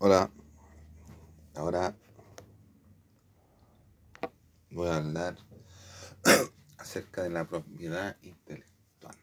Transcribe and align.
Hola, 0.00 0.30
ahora 1.56 1.92
voy 4.70 4.86
a 4.86 4.98
hablar 4.98 5.36
acerca 6.78 7.24
de 7.24 7.30
la 7.30 7.48
propiedad 7.48 8.16
intelectual. 8.22 9.16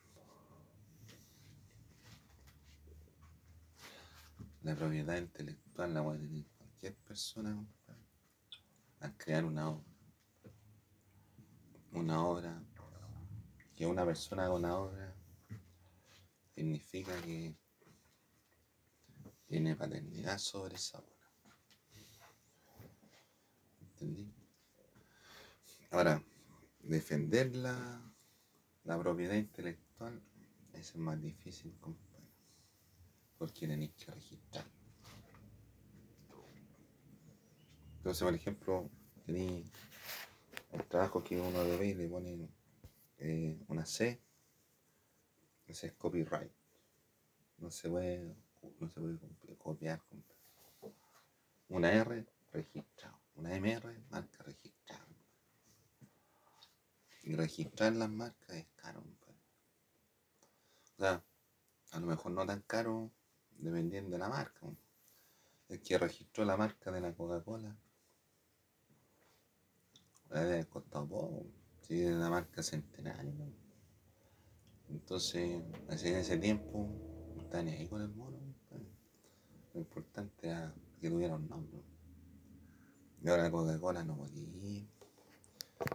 La 4.63 4.75
propiedad 4.75 5.15
intelectual 5.15 5.93
la 5.93 6.03
puede 6.03 6.19
tener 6.19 6.45
cualquier 6.57 6.95
persona 7.07 7.65
al 8.99 9.15
crear 9.15 9.45
una 9.45 9.69
obra. 9.69 9.93
Una 11.93 12.25
obra, 12.25 12.61
que 13.77 13.87
una 13.87 14.03
persona 14.03 14.43
haga 14.43 14.55
una 14.55 14.77
obra, 14.77 15.15
significa 16.53 17.15
que 17.21 17.55
tiene 19.47 19.75
paternidad 19.75 20.37
sobre 20.37 20.75
esa 20.75 20.99
obra. 20.99 21.29
¿Entendí? 23.81 24.33
Ahora, 25.91 26.21
defender 26.79 27.55
la, 27.55 28.01
propiedad 28.83 29.35
intelectual 29.35 30.21
es 30.73 30.95
más 30.95 31.21
difícil, 31.21 31.77
compadre, 31.79 32.27
porque 33.37 33.67
tenéis 33.67 33.93
que 33.93 34.11
registrar. 34.11 34.65
Entonces, 37.97 38.23
por 38.23 38.35
ejemplo, 38.35 38.89
tenéis 39.25 39.65
el 40.73 40.83
trabajo 40.85 41.23
que 41.23 41.39
uno 41.39 41.63
debe 41.63 41.87
y 41.87 41.93
le 41.93 42.07
pone 42.09 42.49
eh, 43.17 43.57
una 43.67 43.85
C, 43.85 44.21
ese 45.65 45.87
es 45.87 45.93
copyright. 45.93 46.51
No 47.57 47.71
se 47.71 47.89
puede, 47.89 48.35
no 48.79 48.89
se 48.89 48.99
puede 48.99 49.57
copiar. 49.57 50.01
Una 51.69 51.91
R, 51.91 52.25
registrado. 52.51 53.19
Una 53.35 53.55
MR, 53.55 53.99
marca 54.09 54.43
registrada. 54.43 55.05
Y 57.23 57.35
registrar 57.35 57.93
las 57.93 58.09
marcas 58.09 58.55
es 58.55 58.67
caro. 58.75 59.01
O 59.01 60.97
sea, 60.97 61.23
a 61.91 61.99
lo 61.99 62.07
mejor 62.07 62.31
no 62.31 62.45
tan 62.45 62.61
caro 62.61 63.11
dependiendo 63.57 64.11
de 64.11 64.19
la 64.19 64.29
marca. 64.29 64.67
El 65.67 65.81
que 65.81 65.97
registró 65.97 66.45
la 66.45 66.55
marca 66.55 66.91
de 66.91 67.01
la 67.01 67.13
Coca-Cola 67.13 67.75
le 70.31 70.39
haber 70.39 70.67
costado 70.67 71.07
poco. 71.07 71.45
Si 71.81 72.01
es 72.01 72.13
una 72.13 72.29
marca 72.29 72.63
centenaria. 72.63 73.33
Entonces, 74.89 75.63
así 75.89 76.09
en 76.09 76.15
ese 76.15 76.37
tiempo, 76.37 76.89
ni 77.63 77.71
ahí 77.71 77.87
con 77.87 78.01
el 78.01 78.09
mono. 78.09 78.34
Lo 79.75 79.81
importante 79.81 80.47
era 80.47 80.73
que 81.01 81.09
tuviera 81.09 81.35
un 81.35 81.49
nombre. 81.49 81.83
Y 83.21 83.27
ahora 83.27 83.43
la 83.43 83.51
Coca-Cola 83.51 84.05
no 84.05 84.15
podía. 84.15 84.87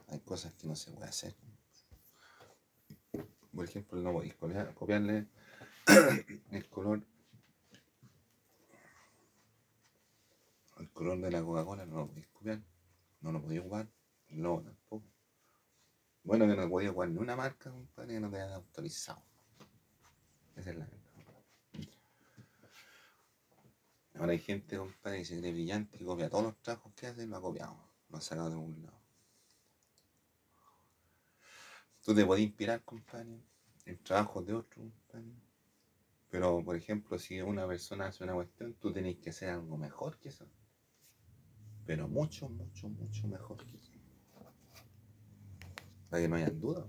Hay 0.08 0.20
cosas 0.20 0.52
que 0.52 0.66
no 0.66 0.76
se 0.76 0.90
puede 0.92 1.06
hacer. 1.08 1.34
Por 3.54 3.64
ejemplo, 3.64 3.98
no 4.02 4.12
podéis 4.12 4.34
copiar- 4.36 4.74
copiarle 4.74 5.28
el 6.50 6.68
color. 6.68 7.02
El 10.78 10.90
color 10.92 11.18
de 11.22 11.30
la 11.30 11.42
Coca-Cola 11.42 11.86
no 11.86 11.96
lo 11.96 12.08
podéis 12.08 12.28
copiar. 12.28 12.62
No 13.22 13.32
lo 13.32 13.40
podéis 13.40 13.62
jugar. 13.62 13.88
No, 14.28 14.60
tampoco. 14.62 15.06
Bueno, 16.22 16.46
que 16.46 16.54
no 16.54 16.68
podía 16.68 16.92
jugar 16.92 17.08
ni 17.08 17.16
una 17.18 17.34
marca, 17.34 17.70
compadre, 17.70 18.12
que 18.12 18.20
no 18.20 18.30
te 18.30 18.36
hayan 18.36 18.52
autorizado. 18.52 19.22
Esa 20.54 20.70
es 20.70 20.76
la 20.76 20.86
Ahora 24.20 24.32
hay 24.32 24.38
gente, 24.38 24.76
compadre, 24.76 25.20
que 25.20 25.24
se 25.24 25.38
cree 25.40 25.50
brillante 25.50 25.96
y 25.98 26.04
copia 26.04 26.28
todos 26.28 26.44
los 26.44 26.60
trabajos 26.60 26.92
que 26.94 27.06
hace 27.06 27.26
lo 27.26 27.38
ha 27.38 27.40
copiado. 27.40 27.74
Lo 28.10 28.18
ha 28.18 28.20
sacado 28.20 28.50
de 28.50 28.54
algún 28.56 28.82
lado. 28.82 29.00
Tú 32.04 32.14
te 32.14 32.26
podés 32.26 32.44
inspirar, 32.44 32.84
compadre, 32.84 33.40
en 33.86 34.02
trabajos 34.02 34.44
de 34.44 34.52
otros, 34.52 34.84
compadre. 34.84 35.32
Pero, 36.28 36.62
por 36.62 36.76
ejemplo, 36.76 37.18
si 37.18 37.40
una 37.40 37.66
persona 37.66 38.08
hace 38.08 38.22
una 38.22 38.34
cuestión, 38.34 38.74
tú 38.74 38.92
tenés 38.92 39.16
que 39.16 39.30
hacer 39.30 39.48
algo 39.48 39.78
mejor 39.78 40.18
que 40.18 40.28
eso. 40.28 40.46
Pero 41.86 42.06
mucho, 42.06 42.46
mucho, 42.50 42.90
mucho 42.90 43.26
mejor 43.26 43.64
que 43.64 43.78
eso. 43.78 43.92
Para 46.10 46.22
que 46.22 46.28
no 46.28 46.36
hayan 46.36 46.60
dudas. 46.60 46.84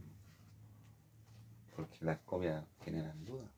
Porque 1.77 2.03
las 2.03 2.19
copias 2.19 2.65
generan 2.83 3.23
dudas. 3.23 3.49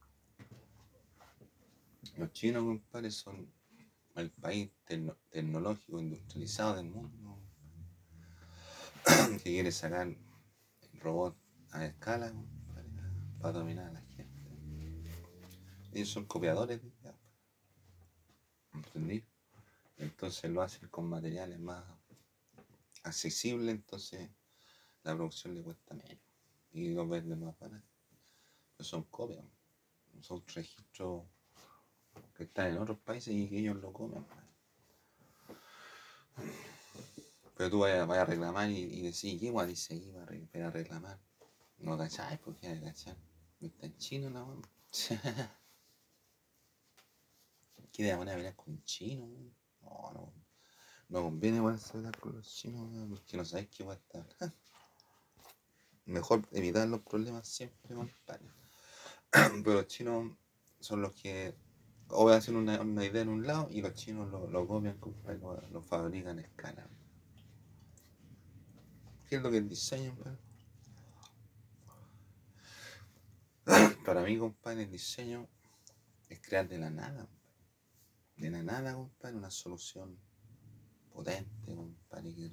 Los 2.17 2.31
chinos, 2.33 2.63
compadre, 2.63 3.09
son 3.09 3.51
el 4.21 4.31
país 4.31 4.71
tecno- 4.85 5.17
tecnológico 5.29 5.99
industrializado 5.99 6.75
del 6.75 6.89
mundo. 6.89 7.39
que 9.37 9.43
quiere 9.43 9.71
sacar 9.71 10.15
robots 11.01 11.37
a 11.71 11.85
escala 11.85 12.31
compadre, 12.31 12.89
para 13.39 13.53
dominar 13.53 13.87
a 13.87 13.93
la 13.93 14.01
gente. 14.01 14.51
Ellos 15.91 16.09
son 16.09 16.25
copiadores 16.25 16.81
de 16.81 16.87
ideas. 16.87 17.15
¿Entendí? 18.73 19.23
Entonces 19.97 20.49
lo 20.51 20.61
hacen 20.61 20.89
con 20.89 21.07
materiales 21.07 21.59
más 21.59 21.83
accesibles, 23.03 23.75
entonces 23.75 24.29
la 25.03 25.15
producción 25.15 25.53
le 25.53 25.61
cuesta 25.61 25.93
menos 25.93 26.17
y 26.71 26.89
los 26.93 27.07
venden 27.07 27.43
más 27.43 27.57
barato. 27.59 27.87
Pero 28.75 28.89
son 28.89 29.03
copias, 29.03 29.45
son 30.21 30.43
registros 30.47 31.25
que 32.35 32.43
están 32.43 32.67
en 32.67 32.77
otros 32.79 32.99
países 32.99 33.33
y 33.33 33.47
que 33.49 33.59
ellos 33.59 33.77
lo 33.77 33.91
comen. 33.93 34.25
Pero 37.55 37.69
tú 37.69 37.79
vayas, 37.79 38.09
a 38.09 38.25
reclamar 38.25 38.69
y, 38.69 38.77
y 38.77 39.01
decís, 39.03 39.39
¿qué 39.39 39.49
guay 39.51 39.67
dice 39.69 39.95
aquí 39.95 40.11
para, 40.11 40.25
re- 40.25 40.47
para 40.51 40.71
reclamar? 40.71 41.19
No 41.77 41.97
cacháis, 41.97 42.39
¿por 42.39 42.55
qué 42.55 42.79
cachar? 42.81 43.17
Está 43.61 43.85
en 43.85 43.97
chino 43.97 44.29
la 44.29 44.43
weá. 44.43 44.61
¿Qué 47.91 48.03
de 48.03 48.17
manera 48.17 48.37
pelear 48.37 48.55
con 48.55 48.83
chino? 48.83 49.25
weón? 49.25 49.55
No, 49.81 50.11
no. 50.13 50.33
No 51.09 51.21
conviene 51.21 51.59
hablar 51.59 52.19
con 52.19 52.35
los 52.35 52.47
chinos, 52.47 52.89
weón, 52.91 53.09
porque 53.09 53.37
no 53.37 53.45
sabéis 53.45 53.69
qué 53.69 53.83
va 53.83 53.93
a. 53.93 54.25
Mejor 56.05 56.41
evitar 56.51 56.87
los 56.87 57.01
problemas 57.01 57.47
siempre, 57.47 57.95
compadre. 57.95 58.49
Pero 59.63 59.73
los 59.73 59.87
chinos 59.87 60.35
son 60.79 61.01
los 61.01 61.13
que 61.13 61.55
o 62.09 62.29
hacen 62.29 62.55
una, 62.55 62.81
una 62.81 63.05
idea 63.05 63.21
en 63.21 63.29
un 63.29 63.45
lado 63.47 63.67
y 63.71 63.81
los 63.81 63.93
chinos 63.95 64.29
lo, 64.31 64.67
copian, 64.67 64.97
compadre, 64.99 65.39
lo, 65.71 65.81
fabrican 65.81 66.39
a 66.39 66.41
escala. 66.41 66.87
¿Qué 69.27 69.37
es 69.37 69.41
lo 69.41 69.49
que 69.49 69.57
es 69.57 69.69
diseño, 69.69 70.15
compadre? 70.15 70.37
Para 74.05 74.23
mí, 74.23 74.37
compadre, 74.37 74.83
el 74.83 74.91
diseño 74.91 75.47
es 76.29 76.39
crear 76.41 76.67
de 76.67 76.77
la 76.77 76.89
nada. 76.89 77.27
De 78.35 78.49
la 78.49 78.61
nada, 78.61 78.93
compadre, 78.93 79.35
una 79.37 79.51
solución 79.51 80.17
potente, 81.11 81.75
compadre, 81.75 82.29
y 82.29 82.35
que, 82.35 82.51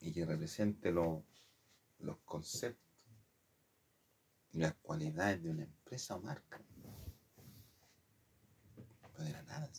y 0.00 0.12
que 0.12 0.24
represente 0.26 0.90
lo- 0.90 1.24
los 1.98 2.16
conceptos 2.24 2.80
y 4.52 4.58
las 4.58 4.74
cualidades 4.74 5.42
de 5.42 5.50
una 5.50 5.62
empresa 5.64 6.16
o 6.16 6.20
marca. 6.20 6.60
Pero 9.20 9.36
de 9.36 9.42
nada. 9.42 9.70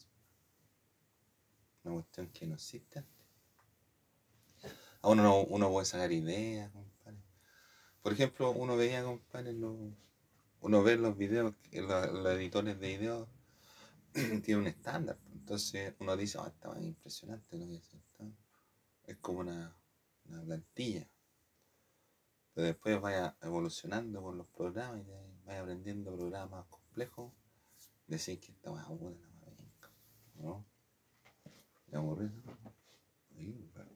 Una 1.84 1.96
cuestión 1.96 2.28
que 2.28 2.46
no 2.46 2.54
existe 2.54 3.00
antes. 3.00 3.26
A 5.02 5.10
uno, 5.10 5.24
no- 5.24 5.42
uno 5.42 5.72
puede 5.72 5.86
sacar 5.88 6.12
ideas, 6.12 6.72
compadre. 6.72 7.18
Por 8.04 8.14
ejemplo, 8.14 8.52
uno 8.52 8.78
veía, 8.78 9.04
compadre, 9.04 9.56
uno 10.62 10.84
ve 10.84 10.96
los 10.98 11.18
videos, 11.18 11.56
los, 11.72 12.26
editores 12.36 12.80
de 12.80 12.88
videos 12.88 13.28
tienen 14.14 14.58
un 14.58 14.68
estándar. 14.68 15.18
Entonces 15.34 15.96
uno 16.00 16.16
dice, 16.16 16.38
oh, 16.38 16.46
está 16.46 16.72
bien 16.74 16.90
impresionante 16.90 17.58
lo 17.58 17.66
que 17.66 17.78
es 17.78 17.94
esto. 17.96 18.32
Es 19.06 19.18
como 19.18 19.40
una, 19.40 19.76
una 20.26 20.44
plantilla. 20.44 21.08
Pero 22.54 22.68
después 22.68 23.02
vaya 23.02 23.36
evolucionando 23.42 24.22
con 24.22 24.38
los 24.38 24.46
programas 24.48 25.00
y 25.00 25.46
vaya 25.46 25.62
aprendiendo 25.62 26.16
programas 26.16 26.66
complejos. 26.68 27.34
Decir 28.12 28.42
que 28.42 28.52
esta 28.52 28.70
más 28.72 28.90
buena 28.90 29.22
la 29.22 29.30
más 29.40 29.58
venga. 29.58 29.90
¿No? 30.42 30.66
Sí, 33.36 33.54
compadre. 33.54 33.92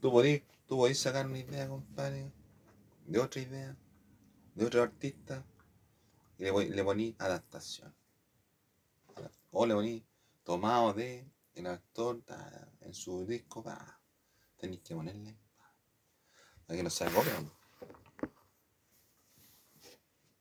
Tú 0.00 0.10
podés, 0.10 0.42
tú 0.66 0.76
podés 0.76 0.98
sacar 0.98 1.26
una 1.26 1.38
idea, 1.38 1.68
compadre, 1.68 2.32
de 3.06 3.18
otra 3.18 3.40
idea, 3.40 3.76
de 4.54 4.66
otro 4.66 4.82
artista, 4.82 5.44
y 6.38 6.44
le, 6.44 6.68
le 6.70 6.84
ponís 6.84 7.14
adaptación. 7.20 7.94
O 9.50 9.66
le 9.66 9.74
ponís 9.74 10.02
tomado 10.44 10.92
de 10.92 11.30
el 11.54 11.66
actor 11.66 12.22
en 12.80 12.94
su 12.94 13.26
disco, 13.26 13.64
tenéis 14.56 14.82
que 14.82 14.94
ponerle 14.94 15.36
pa, 15.56 15.72
para 16.66 16.76
que 16.76 16.82
no 16.82 16.90
se. 16.90 17.04
¿no? 17.04 17.62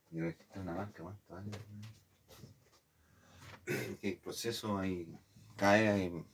Yo 0.10 0.26
una 0.56 0.74
marca, 0.74 1.04
¿cuántos 1.04 1.38
años? 1.38 1.58
¿Qué 4.02 4.20
proceso 4.24 4.78
hay? 4.78 5.08
cae 5.62 6.06
y 6.06 6.26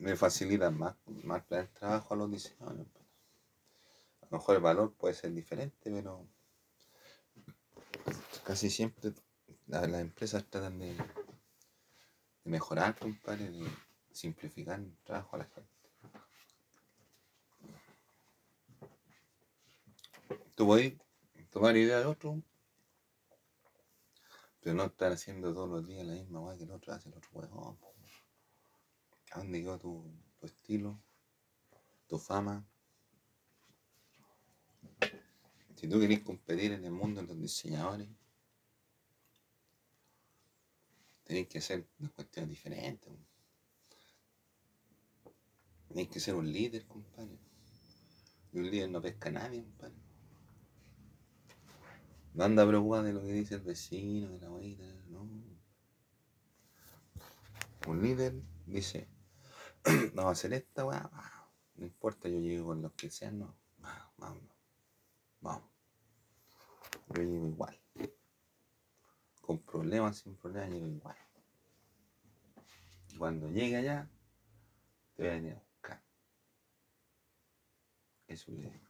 me 0.00 0.16
facilita 0.16 0.68
más, 0.70 0.96
más 1.22 1.44
el 1.50 1.68
trabajo 1.68 2.14
a 2.14 2.16
los 2.16 2.30
diseñadores. 2.30 2.86
A 4.22 4.26
lo 4.30 4.38
mejor 4.38 4.56
el 4.56 4.62
valor 4.62 4.92
puede 4.94 5.14
ser 5.14 5.32
diferente, 5.32 5.90
pero 5.90 6.26
casi 8.44 8.68
siempre 8.68 9.12
las 9.68 9.84
empresas 9.84 10.44
tratan 10.50 10.78
de, 10.80 10.94
de 10.94 12.50
mejorar, 12.50 12.98
compadre, 12.98 13.50
de 13.50 13.64
simplificar 14.12 14.80
el 14.80 14.96
trabajo 15.04 15.36
a 15.36 15.38
la 15.38 15.44
gente. 15.44 15.70
Tú 20.56 20.66
puedes 20.66 20.94
tomar 21.50 21.76
idea 21.76 22.00
de 22.00 22.06
otro, 22.06 22.42
pero 24.64 24.76
no 24.76 24.84
estar 24.86 25.12
haciendo 25.12 25.52
todos 25.52 25.68
los 25.68 25.86
días 25.86 26.06
la 26.06 26.14
misma 26.14 26.40
weá 26.40 26.56
que 26.56 26.64
el 26.64 26.70
otro 26.70 26.94
hace, 26.94 27.10
el 27.10 27.16
otro 27.16 27.28
weón. 27.34 27.78
¿A 29.32 29.38
dónde 29.40 29.60
quedó 29.60 29.78
tu, 29.78 30.10
tu 30.40 30.46
estilo? 30.46 31.02
Tu 32.06 32.18
fama. 32.18 32.66
Si 35.76 35.86
tú 35.86 36.00
querés 36.00 36.20
competir 36.20 36.72
en 36.72 36.82
el 36.82 36.92
mundo 36.92 37.20
de 37.20 37.26
los 37.26 37.38
diseñadores, 37.38 38.08
tenés 41.24 41.46
que 41.46 41.58
hacer 41.58 41.86
una 41.98 42.08
cuestión 42.08 42.48
diferente. 42.48 43.10
Tenés 45.88 46.08
que 46.08 46.20
ser 46.20 46.36
un 46.36 46.50
líder, 46.50 46.86
compadre. 46.86 47.38
Y 48.50 48.60
un 48.60 48.70
líder 48.70 48.88
no 48.88 49.02
pesca 49.02 49.28
a 49.28 49.32
nadie, 49.32 49.62
compadre. 49.62 50.03
No 52.34 52.42
anda 52.42 52.66
preocupado 52.66 53.04
de 53.04 53.12
lo 53.12 53.22
que 53.22 53.32
dice 53.32 53.54
el 53.54 53.60
vecino, 53.60 54.28
de 54.28 54.40
la 54.40 54.48
abuela, 54.48 54.84
no. 55.06 55.28
Un 57.86 58.02
líder 58.02 58.34
dice, 58.66 59.08
vamos 60.14 60.30
a 60.30 60.32
hacer 60.32 60.52
esta 60.52 60.84
weá, 60.84 61.08
no 61.76 61.84
importa, 61.84 62.28
yo 62.28 62.40
llego 62.40 62.66
con 62.66 62.82
los 62.82 62.92
que 62.94 63.08
sean, 63.08 63.38
no, 63.38 63.54
vamos, 64.16 64.42
vamos. 65.40 65.70
Yo 67.14 67.22
llego 67.22 67.46
igual. 67.46 67.80
Con 69.40 69.58
problemas, 69.60 70.16
sin 70.16 70.34
problemas, 70.36 70.70
llego 70.70 70.88
igual. 70.88 71.16
Y 73.12 73.16
cuando 73.16 73.48
llegue 73.48 73.76
allá, 73.76 74.10
te 75.14 75.22
voy 75.22 75.30
a 75.30 75.34
venir 75.34 75.52
a 75.52 75.58
buscar. 75.60 76.02
Es 78.26 78.48
un 78.48 78.56
líder. 78.56 78.84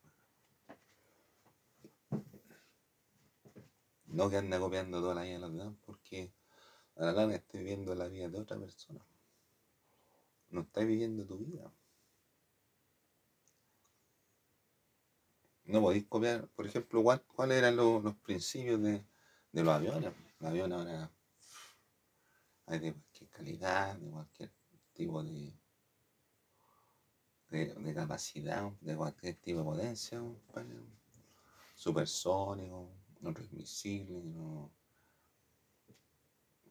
No 4.14 4.30
que 4.30 4.36
anda 4.36 4.60
copiando 4.60 5.00
toda 5.00 5.16
la 5.16 5.22
vida 5.22 5.34
de 5.34 5.40
los 5.40 5.52
demás, 5.52 5.74
porque 5.84 6.32
la 6.94 7.10
larga 7.10 7.34
estoy 7.34 7.60
viviendo 7.60 7.96
la 7.96 8.06
vida 8.06 8.28
de 8.28 8.38
otra 8.38 8.56
persona. 8.56 9.04
No 10.50 10.60
estás 10.60 10.86
viviendo 10.86 11.26
tu 11.26 11.38
vida. 11.38 11.68
No 15.64 15.80
podéis 15.80 16.06
copiar, 16.06 16.46
por 16.50 16.64
ejemplo, 16.64 17.02
cuáles 17.34 17.58
eran 17.58 17.74
los, 17.74 18.14
principios 18.18 18.80
de, 18.82 19.04
los 19.50 19.68
aviones. 19.68 20.12
Los 20.38 20.48
aviones 20.48 20.78
ahora 20.78 21.10
hay 22.66 22.78
de 22.78 22.92
cualquier 22.92 23.30
calidad, 23.30 23.96
de 23.96 24.10
cualquier 24.10 24.52
tipo 24.92 25.24
de, 25.24 25.58
de, 27.48 27.94
capacidad, 27.94 28.70
de 28.80 28.96
cualquier 28.96 29.34
tipo 29.40 29.58
de 29.58 29.64
potencia, 29.64 30.22
supersónico 31.74 33.03
otros 33.26 33.52
misiles, 33.52 34.24
no, 34.24 34.70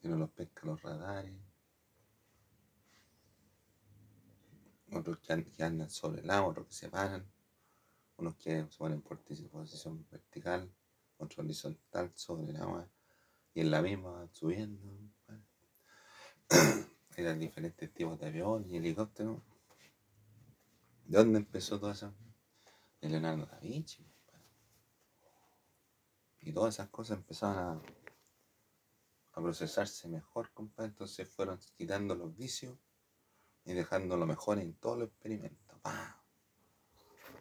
que 0.02 0.08
no 0.08 0.18
los 0.18 0.30
pescan 0.32 0.70
los 0.70 0.82
radares, 0.82 1.34
otros 4.92 5.20
que, 5.20 5.34
andan 5.64 5.90
sobre 5.90 6.22
el 6.22 6.30
agua, 6.30 6.52
otros 6.52 6.68
que 6.68 6.74
se 6.74 6.90
paran, 6.90 7.26
unos 8.18 8.36
que 8.36 8.68
se 8.70 8.78
ponen 8.78 9.02
por 9.02 9.22
posición 9.22 10.06
vertical, 10.12 10.72
otros 11.18 11.40
horizontal 11.40 12.12
sobre 12.16 12.52
el 12.52 12.58
agua 12.58 12.88
y 13.54 13.62
en 13.62 13.72
la 13.72 13.82
misma 13.82 14.28
subiendo. 14.32 14.82
Eran 17.16 17.40
diferentes 17.40 17.94
tipos 17.94 18.20
de 18.20 18.28
aviones 18.28 18.70
y 18.70 18.78
helicópteros. 18.78 19.42
¿De 21.06 21.18
dónde 21.18 21.40
empezó 21.40 21.80
todo 21.80 21.92
eso? 21.92 22.14
De 23.02 23.10
Leonardo 23.10 23.46
da 23.46 23.60
Vinci. 23.60 24.06
Y 26.44 26.52
todas 26.52 26.76
esas 26.76 26.90
cosas 26.90 27.18
empezaban 27.18 27.58
a, 27.58 27.82
a 29.34 29.42
procesarse 29.42 30.08
mejor, 30.08 30.52
compadre. 30.54 30.90
Entonces 30.90 31.28
fueron 31.28 31.60
quitando 31.78 32.16
los 32.16 32.36
vicios 32.36 32.78
y 33.66 33.74
dejando 33.74 34.18
lo 34.18 34.26
mejor 34.26 34.60
en 34.60 34.74
todos 34.76 35.00
los 35.00 35.08
experimentos. 35.10 35.64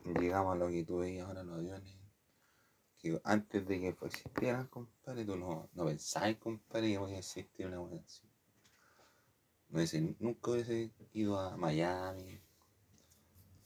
Llegamos 0.05 0.55
a 0.55 0.59
lo 0.59 0.69
que 0.69 0.85
tú 0.85 0.99
veías 0.99 1.27
ahora 1.27 1.45
los 1.45 1.59
aviones. 1.59 1.97
Que 2.99 3.21
antes 3.25 3.67
de 3.67 3.81
que 3.81 3.89
existieran, 3.89 4.67
compadre, 4.69 5.25
tú 5.25 5.37
no, 5.37 5.69
no 5.75 5.85
pensabas, 5.85 6.37
compadre, 6.37 6.93
que 6.93 6.99
podía 6.99 7.19
existir 7.19 7.67
una 7.67 7.79
buena 7.79 8.01
así. 8.01 8.29
No 9.69 9.81
dice, 9.81 10.17
nunca 10.21 10.51
hubiese 10.51 10.93
ido 11.13 11.39
a 11.39 11.57
Miami 11.57 12.41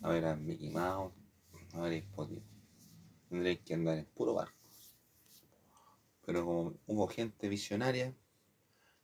a 0.00 0.08
ver 0.08 0.24
a 0.26 0.36
Mickey 0.36 0.70
Mouse, 0.70 1.12
ver 1.74 1.92
el 1.92 2.04
podio. 2.04 2.42
Tendréis 3.28 3.60
que 3.60 3.74
andar 3.74 3.98
en 3.98 4.06
puro 4.06 4.34
barco. 4.34 4.55
Pero 6.26 6.44
como 6.44 6.74
hubo 6.86 7.06
gente 7.06 7.48
visionaria 7.48 8.12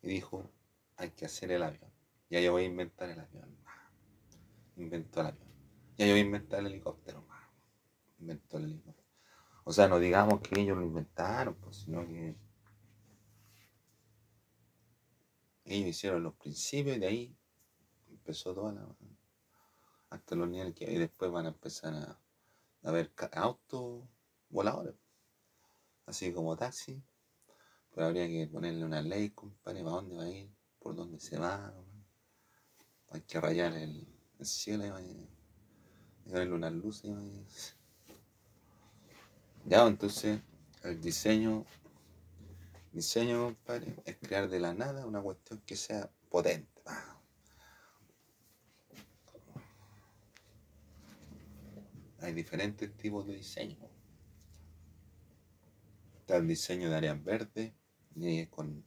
y 0.02 0.08
dijo, 0.08 0.50
hay 0.96 1.10
que 1.12 1.24
hacer 1.24 1.52
el 1.52 1.62
avión. 1.62 1.90
Ya 2.28 2.40
yo 2.40 2.50
voy 2.50 2.64
a 2.64 2.66
inventar 2.66 3.08
el 3.10 3.20
avión. 3.20 3.56
Inventó 4.76 5.20
el 5.20 5.28
avión. 5.28 5.48
Ya 5.96 6.06
yo 6.06 6.12
voy 6.12 6.20
a 6.20 6.24
inventar 6.24 6.58
el 6.58 6.66
helicóptero. 6.66 7.24
Inventó 8.18 8.58
el 8.58 8.64
helicóptero. 8.64 9.08
O 9.64 9.72
sea, 9.72 9.86
no 9.86 10.00
digamos 10.00 10.40
que 10.40 10.60
ellos 10.60 10.76
lo 10.76 10.82
inventaron, 10.82 11.54
pues, 11.54 11.76
sino 11.76 12.04
que 12.08 12.34
ellos 15.64 15.88
hicieron 15.88 16.24
los 16.24 16.34
principios 16.34 16.96
y 16.96 17.00
de 17.00 17.06
ahí 17.06 17.36
empezó 18.08 18.52
toda 18.52 18.72
la... 18.72 18.96
hasta 20.10 20.34
los 20.34 20.48
niveles 20.48 20.74
que 20.74 20.90
y 20.90 20.98
después 20.98 21.30
van 21.30 21.46
a 21.46 21.50
empezar 21.50 21.94
a, 21.94 22.20
a 22.82 22.90
ver 22.90 23.12
autos 23.32 24.08
voladores, 24.48 24.96
así 26.06 26.32
como 26.32 26.56
taxi, 26.56 27.00
pero 27.94 28.06
habría 28.06 28.26
que 28.26 28.46
ponerle 28.46 28.84
una 28.84 29.02
ley, 29.02 29.30
compadre, 29.30 29.82
para 29.82 29.96
dónde 29.96 30.16
va 30.16 30.24
a 30.24 30.30
ir, 30.30 30.50
por 30.78 30.96
dónde 30.96 31.20
se 31.20 31.38
va. 31.38 31.74
Hay 33.10 33.20
que 33.22 33.40
rayar 33.40 33.74
el, 33.74 34.06
cielo 34.40 34.98
y, 35.00 35.28
ponerle 36.24 36.54
una 36.54 36.70
luz. 36.70 37.02
Ya, 39.66 39.86
entonces, 39.86 40.40
el 40.82 41.00
diseño, 41.00 41.64
diseño, 42.92 43.44
compadre, 43.44 43.94
es 44.04 44.16
crear 44.16 44.48
de 44.48 44.58
la 44.58 44.74
nada 44.74 45.06
una 45.06 45.20
cuestión 45.20 45.60
que 45.66 45.76
sea 45.76 46.10
potente. 46.30 46.72
Hay 52.20 52.32
diferentes 52.32 52.96
tipos 52.96 53.26
de 53.26 53.34
diseño. 53.34 53.76
Está 56.20 56.36
el 56.36 56.46
diseño 56.46 56.88
de 56.88 56.96
áreas 56.96 57.22
verdes, 57.22 57.72
con 58.50 58.84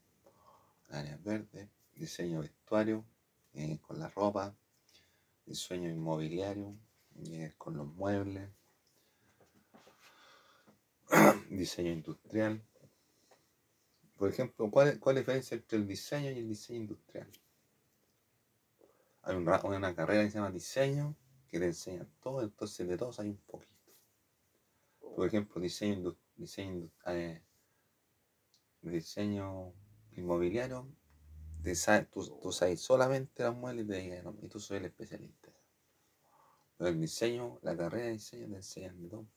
áreas 0.89 1.23
verdes, 1.23 1.69
diseño 1.95 2.41
vestuario, 2.41 3.05
con 3.81 3.99
la 3.99 4.09
ropa, 4.09 4.55
diseño 5.45 5.89
inmobiliario, 5.89 6.75
con 7.57 7.77
los 7.77 7.87
muebles, 7.87 8.49
diseño 11.49 11.91
industrial. 11.91 12.61
Por 14.17 14.29
ejemplo, 14.29 14.69
¿cuál, 14.71 14.89
es 14.89 15.05
la 15.05 15.13
diferencia 15.13 15.55
entre 15.55 15.77
el 15.77 15.87
diseño 15.87 16.31
y 16.31 16.39
el 16.39 16.47
diseño 16.47 16.79
industrial? 16.81 17.29
Hay 19.23 19.35
una, 19.35 19.95
carrera 19.95 20.23
que 20.23 20.29
se 20.29 20.37
llama 20.37 20.51
diseño 20.51 21.15
que 21.47 21.59
te 21.59 21.65
enseña 21.65 22.05
todo, 22.21 22.41
entonces 22.41 22.87
de 22.87 22.97
todos 22.97 23.19
hay 23.19 23.29
un 23.29 23.37
poquito. 23.37 23.73
Por 24.99 25.27
ejemplo, 25.27 25.61
diseño, 25.61 26.15
diseño 26.37 26.89
eh, 27.07 27.41
diseño 28.91 29.73
inmobiliario, 30.11 30.87
tú, 32.11 32.51
sabes 32.51 32.81
solamente 32.81 33.43
las 33.43 33.55
muebles 33.55 33.85
y, 33.85 33.87
te 33.87 34.23
y 34.41 34.49
tú 34.49 34.59
soy 34.59 34.77
el 34.77 34.85
especialista. 34.85 35.49
Pero 36.77 36.89
el 36.89 36.99
diseño, 36.99 37.59
la 37.61 37.75
carrera 37.75 38.07
de 38.07 38.11
diseño 38.13 38.47
te 38.47 38.55
enseñan 38.55 39.01
de 39.01 39.09
todo. 39.09 39.27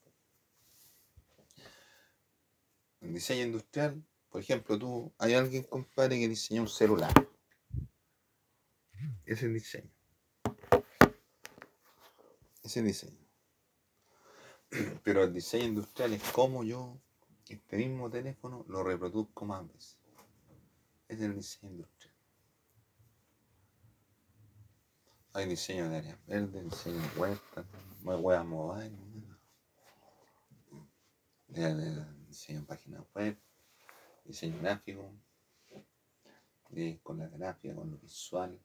El 3.00 3.14
diseño 3.14 3.44
industrial, 3.44 4.04
por 4.28 4.40
ejemplo, 4.40 4.78
tú, 4.78 5.12
hay 5.18 5.34
alguien, 5.34 5.62
compadre, 5.64 6.18
que 6.18 6.28
diseñó 6.28 6.62
un 6.62 6.68
celular. 6.68 7.12
Es 9.24 9.42
el 9.42 9.54
diseño. 9.54 9.90
Es 12.62 12.76
el 12.76 12.84
diseño. 12.84 13.18
Pero 15.04 15.22
el 15.22 15.32
diseño 15.32 15.64
industrial 15.64 16.12
es 16.12 16.22
como 16.32 16.64
yo 16.64 17.00
este 17.54 17.76
mismo 17.76 18.10
teléfono 18.10 18.64
lo 18.68 18.82
reproduzco 18.82 19.44
más 19.44 19.66
veces. 19.66 19.98
Es 21.08 21.20
el 21.20 21.34
diseño 21.34 21.72
industrial. 21.72 22.14
Hay 25.32 25.46
diseño 25.48 25.88
de 25.88 25.96
áreas 25.98 26.26
verdes, 26.26 26.64
diseño 26.64 27.00
de 27.00 27.20
huertas, 27.20 27.66
web 28.02 28.44
mobile, 28.44 28.98
diseño 32.26 32.60
de 32.60 32.66
páginas 32.66 33.04
web, 33.14 33.38
diseño 34.24 34.60
gráfico, 34.60 35.12
con 37.02 37.18
la 37.18 37.28
gráfica, 37.28 37.74
con 37.74 37.90
lo 37.90 37.98
visual, 37.98 38.60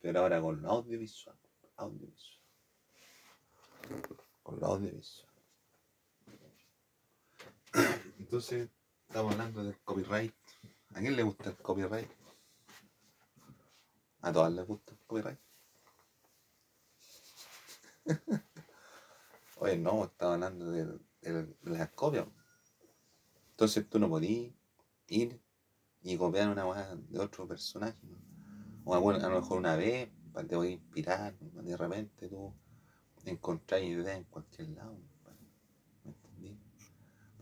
pero 0.00 0.20
ahora 0.20 0.40
con 0.40 0.60
lo 0.60 0.70
audiovisual, 0.70 1.38
audiovisual, 1.76 2.40
con 4.42 4.60
lo 4.60 4.66
audiovisual. 4.66 5.33
Entonces, 8.18 8.68
estamos 9.08 9.32
hablando 9.32 9.64
del 9.64 9.78
copyright. 9.80 10.34
¿A 10.94 11.00
quién 11.00 11.16
le 11.16 11.22
gusta 11.22 11.50
el 11.50 11.56
copyright? 11.56 12.08
A 14.20 14.32
todas 14.32 14.52
les 14.52 14.66
gusta 14.66 14.92
el 14.92 14.98
copyright. 15.06 15.38
Oye, 19.56 19.78
no, 19.78 20.04
estaba 20.04 20.34
hablando 20.34 20.70
de, 20.70 20.86
de, 21.20 21.56
las 21.62 21.90
copias. 21.90 22.26
Entonces 23.50 23.88
tú 23.88 23.98
no 23.98 24.08
podías 24.08 24.52
ir 25.08 25.40
y 26.02 26.16
copiar 26.16 26.48
una 26.48 26.66
weá 26.66 26.96
de 26.96 27.18
otro 27.18 27.48
personaje. 27.48 27.98
O 28.84 28.94
a, 28.94 29.00
lo 29.00 29.40
mejor 29.40 29.58
una 29.58 29.76
vez, 29.76 30.10
te 30.48 30.56
voy 30.56 30.68
a 30.68 30.70
inspirar, 30.72 31.38
de 31.38 31.76
repente 31.76 32.28
tú 32.28 32.54
encontrás 33.24 33.82
ideas 33.82 34.18
en 34.18 34.24
cualquier 34.24 34.68
lado. 34.68 34.98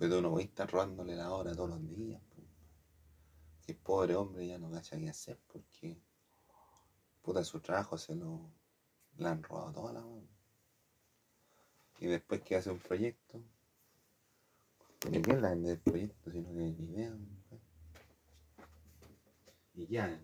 Pero 0.03 0.17
tú 0.17 0.23
no 0.23 0.31
voy 0.31 0.43
a 0.43 0.47
estar 0.47 0.69
robándole 0.69 1.15
la 1.15 1.31
hora 1.31 1.55
todos 1.55 1.71
los 1.71 1.89
días. 1.89 2.21
Que 3.65 3.73
pobre 3.73 4.17
hombre 4.17 4.49
ya 4.49 4.59
no 4.59 4.69
cacha 4.69 4.99
qué 4.99 5.09
hacer 5.09 5.39
porque 5.47 5.97
puta 7.23 7.45
su 7.45 7.61
trabajo 7.61 7.97
se 7.97 8.17
lo 8.17 8.51
le 9.17 9.29
han 9.29 9.45
robado 9.45 9.71
toda 9.71 9.93
la 9.93 10.01
mano. 10.01 10.27
Y 12.01 12.07
después 12.07 12.43
que 12.43 12.57
hace 12.57 12.73
un 12.73 12.81
proyecto, 12.81 13.45
¿de 15.09 15.23
qué 15.23 15.35
la 15.35 15.51
vende 15.51 15.71
el 15.71 15.81
proyecto 15.81 16.33
si 16.33 16.41
no 16.41 16.51
tiene 16.51 16.73
ni 16.73 16.85
idea? 16.85 17.17
Y 19.75 19.87
ya, 19.87 20.21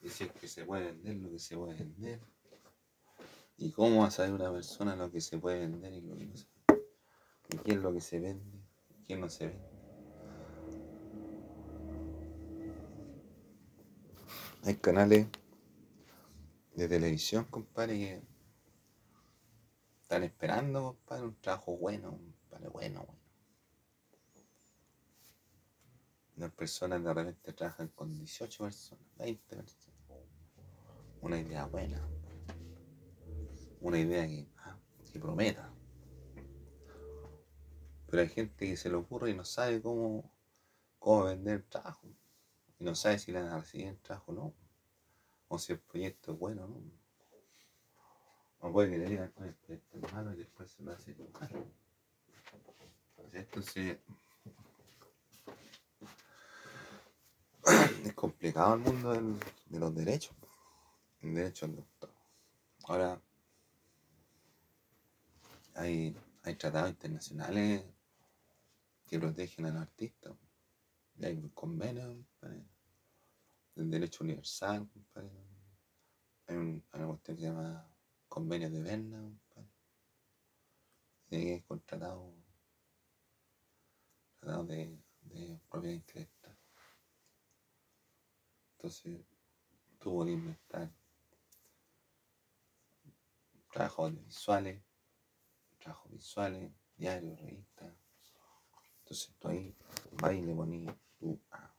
decir 0.00 0.32
que 0.32 0.48
se 0.48 0.64
puede 0.64 0.86
vender 0.86 1.18
lo 1.18 1.30
que 1.30 1.38
se 1.38 1.56
puede 1.56 1.74
vender. 1.84 2.20
¿Y 3.58 3.70
cómo 3.70 4.00
va 4.00 4.08
a 4.08 4.10
saber 4.10 4.32
una 4.32 4.50
persona 4.50 4.96
lo 4.96 5.08
que 5.08 5.20
se 5.20 5.38
puede 5.38 5.60
vender 5.60 5.92
y 5.92 6.00
lo 6.00 6.16
que 6.16 6.26
no 6.26 6.36
se 6.36 6.46
vende? 6.46 6.57
¿Y 7.50 7.56
qué 7.58 7.72
es 7.72 7.78
lo 7.78 7.92
que 7.92 8.00
se 8.00 8.20
vende? 8.20 8.58
¿Y 8.90 9.04
qué 9.04 9.16
no 9.16 9.28
se 9.28 9.48
vende? 9.48 9.68
Hay 14.64 14.74
canales 14.76 15.26
de 16.74 16.88
televisión, 16.88 17.44
compadre, 17.44 17.98
que 17.98 18.22
están 20.02 20.24
esperando, 20.24 20.96
compadre, 20.98 21.24
un 21.24 21.40
trabajo 21.40 21.76
bueno, 21.76 22.10
compadre, 22.10 22.68
bueno, 22.68 23.04
bueno. 23.06 23.18
Las 26.36 26.52
personas 26.52 27.02
de 27.02 27.14
repente 27.14 27.52
trabajan 27.52 27.88
con 27.88 28.14
18 28.14 28.64
personas, 28.64 29.04
20 29.16 29.56
personas. 29.56 29.96
Una 31.20 31.40
idea 31.40 31.66
buena. 31.66 32.06
Una 33.80 33.98
idea 33.98 34.26
que, 34.26 34.46
ah, 34.58 34.76
que 35.12 35.18
prometa. 35.18 35.72
Pero 38.10 38.22
hay 38.22 38.28
gente 38.28 38.66
que 38.66 38.76
se 38.76 38.88
le 38.88 38.96
ocurre 38.96 39.30
y 39.30 39.34
no 39.34 39.44
sabe 39.44 39.82
cómo, 39.82 40.32
cómo 40.98 41.24
vender 41.24 41.62
trabajo. 41.64 42.08
Y 42.78 42.84
no 42.84 42.94
sabe 42.94 43.18
si 43.18 43.32
le 43.32 43.42
van 43.42 43.52
a 43.52 43.58
recibir 43.58 43.88
el 43.88 43.98
trabajo 43.98 44.32
o 44.32 44.34
no. 44.34 44.54
O 45.48 45.58
si 45.58 45.72
el 45.72 45.80
proyecto 45.80 46.32
es 46.32 46.38
bueno 46.38 46.64
o 46.64 46.68
no. 46.68 46.80
O 48.60 48.72
puede 48.72 48.90
que 48.90 48.98
le 48.98 49.10
digan, 49.10 49.32
el 49.36 49.54
proyecto 49.54 49.98
malo 50.12 50.32
y 50.32 50.36
después 50.36 50.70
se 50.70 50.82
lo 50.82 50.92
hace 50.92 51.14
malo. 51.38 51.66
Entonces, 53.32 53.98
es 58.04 58.14
complicado 58.14 58.74
el 58.74 58.80
mundo 58.80 59.12
del, 59.12 59.38
de 59.66 59.78
los 59.78 59.94
derechos. 59.94 60.34
El 61.20 61.34
derecho 61.34 61.66
al 61.66 61.76
doctor. 61.76 62.10
Ahora, 62.84 63.20
hay, 65.74 66.16
hay 66.42 66.54
tratados 66.54 66.88
internacionales 66.90 67.84
que 69.08 69.18
protegen 69.18 69.66
a 69.66 69.70
los 69.70 69.82
artistas. 69.82 70.36
Y 71.16 71.24
hay 71.24 71.50
convenios 71.50 72.16
del 73.74 73.90
derecho 73.90 74.22
universal. 74.22 74.88
Hay, 75.14 76.56
un, 76.56 76.84
hay, 76.92 77.00
una 77.00 77.08
cuestión 77.08 77.36
que 77.36 77.42
se 77.42 77.48
llama 77.48 77.90
convenio 78.28 78.70
de 78.70 78.82
Berna. 78.82 79.32
Y 81.30 81.36
hay 81.36 81.60
contratado 81.62 82.34
tratado 84.40 84.64
de, 84.66 84.98
de 85.22 85.60
propiedad 85.68 85.96
intelectual. 85.96 86.56
Entonces, 88.76 89.26
tú 89.98 90.14
podés 90.14 90.34
inventar 90.34 90.92
trabajos 93.72 94.24
visuales, 94.24 94.82
trabajos 95.78 96.12
visuales, 96.12 96.72
diarios, 96.96 97.38
revistas. 97.40 97.97
Entonces 99.08 99.34
tú 99.38 99.48
ahí 99.48 99.74
vas 100.20 100.34
y 100.34 100.42
le 100.42 100.54
pones 100.54 100.94
tu, 101.18 101.40
ah, 101.50 101.72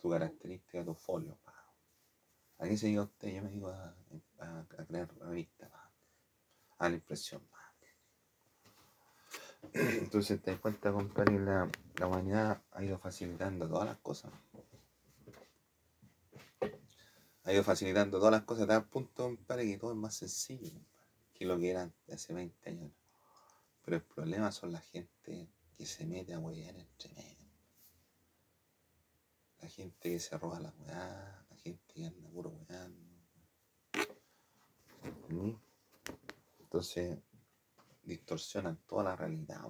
tu 0.00 0.08
característica, 0.08 0.82
tu 0.82 0.94
folio. 0.94 1.38
Aquí 2.56 2.78
se 2.78 2.86
diga 2.86 3.02
usted, 3.02 3.28
yo 3.28 3.42
me 3.42 3.50
digo 3.50 3.68
a, 3.68 3.94
a, 4.38 4.64
crear 4.86 5.14
revistas, 5.18 5.70
a 6.78 6.88
la 6.88 6.94
impresión. 6.94 7.46
Entonces 9.74 10.40
te 10.40 10.50
das 10.50 10.60
cuenta, 10.60 10.90
compadre, 10.92 11.38
la, 11.40 11.70
la 11.96 12.06
humanidad 12.06 12.62
ha 12.70 12.82
ido 12.82 12.98
facilitando 12.98 13.68
todas 13.68 13.86
las 13.86 13.98
cosas 13.98 14.32
ha 17.44 17.52
ido 17.52 17.64
facilitando 17.64 18.18
todas 18.18 18.32
las 18.32 18.44
cosas 18.44 18.64
a 18.64 18.68
tal 18.68 18.88
punto, 18.88 19.36
para 19.46 19.62
que 19.62 19.76
todo 19.76 19.92
es 19.92 19.96
más 19.98 20.14
sencillo, 20.14 20.72
que 21.34 21.44
lo 21.44 21.58
que 21.58 21.70
era 21.70 21.90
hace 22.10 22.32
20 22.32 22.70
años. 22.70 22.92
Pero 23.84 23.98
el 23.98 24.02
problema 24.02 24.52
son 24.52 24.72
la 24.72 24.80
gente 24.80 25.48
que 25.78 25.86
se 25.86 26.04
mete 26.04 26.34
a 26.34 26.40
huevear 26.40 26.74
entre 26.74 27.08
medio. 27.14 27.46
La 29.60 29.68
gente 29.68 30.10
que 30.10 30.18
se 30.18 30.36
roba 30.36 30.58
la 30.58 30.74
weá, 30.80 31.46
la 31.48 31.56
gente 31.56 31.94
que 31.94 32.04
anda 32.04 32.28
puro 32.30 32.50
weando. 32.50 33.08
Entonces, 36.58 37.18
distorsionan 38.02 38.76
toda 38.88 39.04
la 39.04 39.16
realidad. 39.16 39.68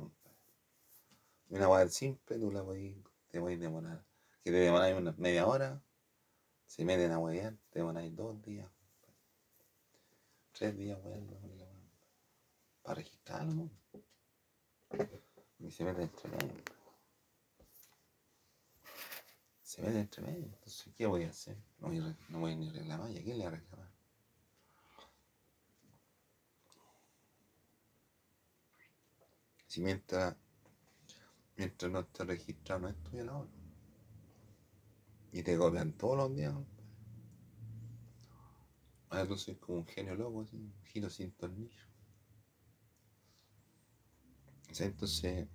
Una 1.50 1.68
weá 1.68 1.86
simple, 1.90 2.38
tú 2.38 2.50
la 2.50 2.62
voy, 2.62 3.04
te 3.28 3.38
a 3.38 3.42
demorar. 3.42 4.02
Que 4.42 4.50
te 4.50 4.56
demoras 4.56 4.94
una 4.94 5.12
media 5.18 5.46
hora, 5.46 5.82
si 6.64 6.86
meten 6.86 7.12
a 7.12 7.18
huevear, 7.18 7.54
te 7.68 7.80
ir 7.80 8.14
dos 8.14 8.40
días. 8.40 8.70
Tres 10.52 10.74
días 10.74 10.98
hueveando 11.02 11.36
para 12.82 12.94
registrarlo. 12.94 13.68
Y 15.58 15.70
se 15.70 15.84
meten 15.84 16.04
entre 16.04 16.30
medio. 16.30 16.62
Se 19.60 19.82
meten 19.82 19.98
entre 19.98 20.22
medio. 20.22 20.44
Entonces, 20.44 20.94
¿qué 20.96 21.06
voy 21.06 21.24
a 21.24 21.30
hacer? 21.30 21.56
No 21.78 21.88
voy, 21.88 22.16
no 22.28 22.38
voy 22.40 22.56
ni 22.56 22.70
reclamar. 22.70 23.10
¿Y 23.10 23.18
a 23.18 23.22
quién 23.22 23.38
le 23.38 23.44
voy 23.44 23.54
a 23.54 23.58
reclamar? 23.58 23.88
Si 29.66 29.82
mientras, 29.82 30.34
mientras 31.56 31.92
no 31.92 32.00
esté 32.00 32.24
registrado 32.24 32.80
no 32.80 32.88
es 32.88 32.96
tuyo 33.02 33.24
la. 33.24 33.46
Y 35.32 35.42
te 35.42 35.58
copian 35.58 35.92
todos 35.92 36.16
los 36.16 36.34
días. 36.34 36.54
Ahora 39.10 39.26
tú 39.26 39.36
soy 39.36 39.56
como 39.56 39.78
un 39.78 39.86
genio 39.86 40.14
loco, 40.14 40.42
así, 40.42 40.56
un 40.56 40.72
giro 40.84 41.10
sin 41.10 41.32
tornillo. 41.32 41.87
Entonces 44.68 45.48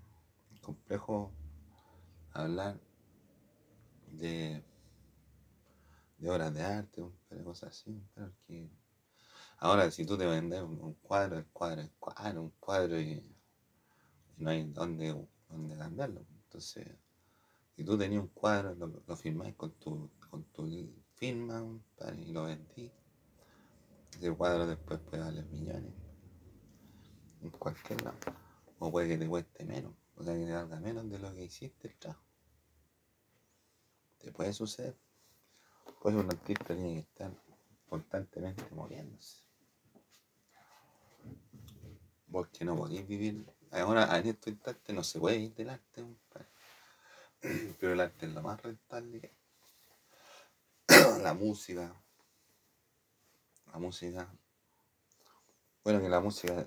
es 0.54 0.62
complejo 0.62 1.32
hablar 2.32 2.80
de, 4.12 4.64
de 6.18 6.30
obras 6.30 6.54
de 6.54 6.64
arte, 6.64 7.04
de 7.30 7.44
cosas 7.44 7.70
así, 7.70 8.02
porque 8.14 8.70
ahora 9.58 9.90
si 9.92 10.06
tú 10.06 10.18
te 10.18 10.26
vendes 10.26 10.62
un, 10.62 10.94
cuadro, 10.96 11.38
el 11.38 11.46
cuadro 11.48 11.82
es 11.82 11.92
cuadro, 12.00 12.44
un 12.44 12.54
cuadro 12.60 13.00
y, 13.00 13.24
no 14.38 14.50
hay 14.50 14.64
dónde, 14.66 15.16
dónde 15.50 15.78
cambiarlo. 15.78 16.26
Entonces 16.46 16.88
si 17.76 17.84
tú 17.84 17.98
tenías 17.98 18.22
un 18.22 18.30
cuadro, 18.30 18.76
lo, 18.76 18.88
lo 19.06 19.16
firmáis 19.16 19.56
con 19.56 19.72
tu, 19.74 20.10
con 20.30 20.44
tu 20.46 20.68
firma 21.16 21.64
y 22.18 22.26
lo 22.32 22.44
vendí. 22.46 22.92
Ese 24.16 24.32
cuadro 24.32 24.68
después 24.68 25.00
puede 25.00 25.24
valer 25.24 25.46
millones. 25.46 25.94
En 27.42 27.50
cualquier 27.50 28.02
lado. 28.04 28.43
O 28.80 28.92
puede 28.92 29.08
que 29.08 29.18
te 29.18 29.28
cueste 29.28 29.66
menos. 29.66 29.94
O 30.16 30.24
sea, 30.24 30.34
que 30.34 30.46
te 30.46 30.52
valga 30.52 30.80
menos 30.80 31.10
de 31.10 31.20
lo 31.20 31.34
que 31.34 31.44
hiciste 31.44 31.88
el 31.88 31.96
trabajo. 31.96 32.24
Te 34.20 34.32
puede 34.32 34.54
suceder. 34.54 34.96
Pues 36.02 36.16
un 36.16 36.30
artista 36.30 36.76
tiene 36.76 36.94
que 36.94 37.00
estar 37.00 37.32
constantemente 37.90 38.64
moviéndose. 38.72 39.44
Porque 42.32 42.66
no 42.66 42.76
podéis 42.76 43.08
vivir. 43.08 43.46
Ahora, 43.72 44.18
en 44.18 44.28
estos 44.28 44.54
instantes 44.54 44.96
no 44.96 45.04
se 45.04 45.20
puede 45.20 45.38
vivir 45.38 45.56
del 45.56 45.70
arte. 45.70 46.06
Pero 47.80 47.94
el 47.94 48.00
arte 48.00 48.26
es 48.26 48.34
lo 48.34 48.42
más 48.42 48.62
rentable. 48.62 49.34
La 51.22 51.34
música. 51.34 51.94
La 53.72 53.80
música. 53.80 54.28
Bueno, 55.84 56.00
que 56.00 56.08
la 56.08 56.22
música 56.22 56.66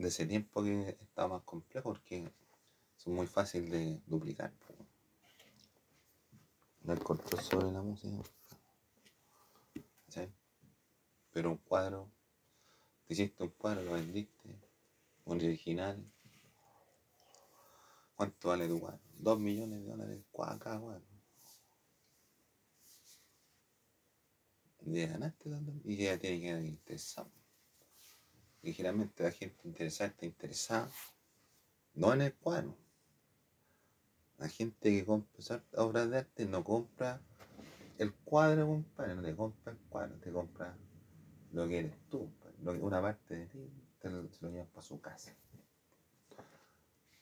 de 0.00 0.08
ese 0.08 0.26
tiempo 0.26 0.62
que 0.62 0.96
estaba 1.00 1.36
más 1.36 1.42
complejo 1.42 1.90
porque 1.90 2.32
son 2.96 3.14
muy 3.14 3.26
fáciles 3.26 3.70
de 3.70 4.00
duplicar. 4.06 4.52
hay 6.88 6.96
control 6.98 7.40
sobre 7.42 7.70
la 7.70 7.82
música. 7.82 8.22
¿cachai? 10.06 10.32
Pero 11.32 11.50
un 11.50 11.58
cuadro, 11.58 12.10
te 13.06 13.14
hiciste 13.14 13.42
un 13.42 13.50
cuadro, 13.50 13.82
lo 13.82 13.92
vendiste, 13.92 14.58
un 15.26 15.36
original. 15.36 16.02
¿Cuánto 18.16 18.48
vale 18.48 18.68
tu 18.68 18.80
cuadro? 18.80 19.00
Dos 19.18 19.38
millones 19.38 19.80
de 19.80 19.86
dólares 19.86 20.24
cada 20.32 20.80
cuadro. 20.80 21.04
Y 24.86 25.06
ganaste 25.06 25.50
tanto, 25.50 25.72
y 25.84 25.96
ya 25.96 26.18
tiene 26.18 26.40
que 26.40 26.46
quedar 26.46 26.64
interesado. 26.64 27.39
Y 28.62 28.72
generalmente 28.72 29.22
la 29.24 29.30
gente 29.30 29.60
interesada 29.64 30.10
está 30.10 30.26
interesada 30.26 30.90
no 31.94 32.12
en 32.12 32.22
el 32.22 32.34
cuadro. 32.34 32.76
La 34.38 34.48
gente 34.48 34.90
que 34.90 35.04
compra 35.04 35.62
obras 35.76 36.10
de 36.10 36.18
arte 36.18 36.46
no 36.46 36.64
compra 36.64 37.20
el 37.98 38.14
cuadro, 38.14 38.66
compadre, 38.66 39.14
no 39.14 39.22
te 39.22 39.36
compra 39.36 39.72
el 39.72 39.78
cuadro, 39.90 40.16
te 40.18 40.32
compra 40.32 40.76
lo 41.52 41.68
que 41.68 41.78
eres 41.80 41.96
tú, 42.08 42.30
una 42.64 43.02
parte 43.02 43.34
de 43.36 43.46
ti, 43.46 43.70
te 43.98 44.08
lo, 44.08 44.22
lo 44.40 44.50
llevas 44.50 44.68
para 44.68 44.82
su 44.82 45.00
casa. 45.00 45.34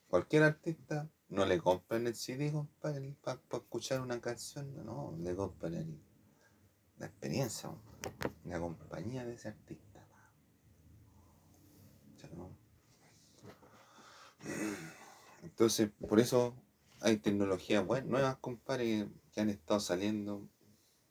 Cualquier 0.09 0.45
artista 0.45 1.09
no 1.29 1.45
le 1.45 1.59
compran 1.59 2.07
el 2.07 2.15
CD, 2.15 2.53
compadre, 2.53 3.17
para 3.23 3.41
escuchar 3.53 4.01
una 4.01 4.21
canción, 4.21 4.75
no, 4.85 5.15
le 5.19 5.35
compran 5.35 5.75
el- 5.75 6.01
la 6.99 7.07
experiencia, 7.07 7.69
compadre, 7.69 8.35
la 8.45 8.61
compañía 8.61 9.25
de 9.25 9.35
ese 9.35 9.49
artista. 9.49 10.07
¿cachai, 12.17 12.37
no? 12.37 12.51
Entonces, 15.43 15.91
por 16.09 16.21
eso 16.21 16.55
hay 17.01 17.17
tecnologías 17.17 17.85
buenas, 17.87 18.09
nuevas, 18.09 18.37
compadre, 18.39 19.09
que, 19.33 19.41
han 19.41 19.51
estado 19.51 19.81
saliendo, 19.81 20.49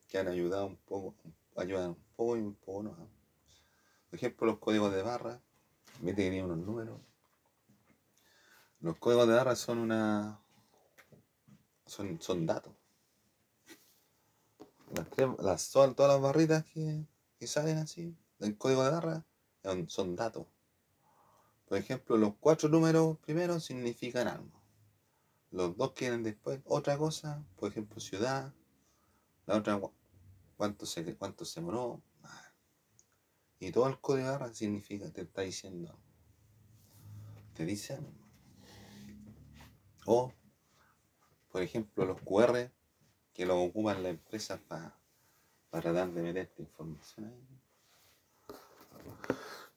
que 0.07 0.17
han 0.17 0.27
ayudado 0.27 0.67
un 0.67 0.77
poco, 0.77 1.15
ayudan 1.55 1.91
un 1.91 2.03
poco 2.15 2.37
y 2.37 2.41
un 2.41 2.55
poco 2.55 2.83
no. 2.83 2.91
Por 4.09 4.15
ejemplo, 4.15 4.47
los 4.47 4.59
códigos 4.59 4.93
de 4.93 5.01
barra, 5.01 5.41
viste 6.01 6.23
que 6.23 6.31
tiene 6.31 6.43
unos 6.43 6.59
números. 6.59 6.99
Los 8.79 8.97
códigos 8.97 9.27
de 9.27 9.33
barra 9.35 9.55
son 9.55 9.79
una. 9.79 10.39
son, 11.85 12.21
son 12.21 12.45
datos. 12.45 12.73
Las 15.39 15.61
son 15.63 15.95
todas 15.95 16.13
las 16.13 16.21
barritas 16.21 16.63
que, 16.65 17.05
que 17.37 17.47
salen 17.47 17.77
así, 17.77 18.15
del 18.39 18.57
código 18.57 18.83
de 18.83 18.91
barra, 18.91 19.25
son, 19.63 19.89
son 19.89 20.15
datos. 20.15 20.47
Por 21.67 21.77
ejemplo, 21.77 22.17
los 22.17 22.35
cuatro 22.39 22.69
números 22.69 23.17
primeros 23.19 23.65
significan 23.65 24.27
algo. 24.27 24.61
Los 25.51 25.75
dos 25.75 25.91
que 25.91 26.05
vienen 26.05 26.23
después, 26.23 26.61
otra 26.65 26.97
cosa, 26.97 27.43
por 27.57 27.69
ejemplo, 27.71 27.99
ciudad, 27.99 28.53
la 29.45 29.57
otra, 29.57 29.79
cu- 29.79 29.93
cuánto 30.55 30.85
se, 30.85 31.15
cuánto 31.15 31.45
se 31.45 31.61
moró. 31.61 32.01
Y 33.59 33.71
todo 33.71 33.87
el 33.87 33.99
código 33.99 34.27
de 34.27 34.31
barra 34.37 34.53
significa, 34.53 35.11
te 35.11 35.21
está 35.21 35.41
diciendo, 35.41 35.97
te 37.53 37.65
dice 37.65 37.95
algo. 37.95 38.11
O, 40.05 40.31
por 41.51 41.61
ejemplo, 41.61 42.05
los 42.05 42.21
QR 42.21 42.71
que 43.33 43.45
los 43.45 43.57
ocupan 43.69 44.03
las 44.03 44.11
empresas 44.11 44.59
para 44.61 44.97
tratar 45.69 46.11
de 46.13 46.21
meter 46.21 46.37
esta 46.37 46.61
información 46.61 47.25
ahí. 47.27 47.59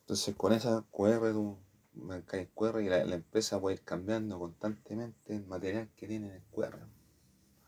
Entonces, 0.00 0.34
con 0.36 0.52
esa 0.52 0.82
QR 0.90 1.32
tú 1.32 1.58
marcas 2.00 2.40
el 2.40 2.48
QR 2.48 2.80
y 2.82 2.88
la, 2.88 3.04
la 3.04 3.14
empresa 3.14 3.60
puede 3.60 3.76
ir 3.76 3.82
cambiando 3.82 4.38
constantemente 4.38 5.36
el 5.36 5.46
material 5.46 5.90
que 5.96 6.06
tiene 6.06 6.28
en 6.28 6.34
el 6.34 6.44
QR. 6.44 6.78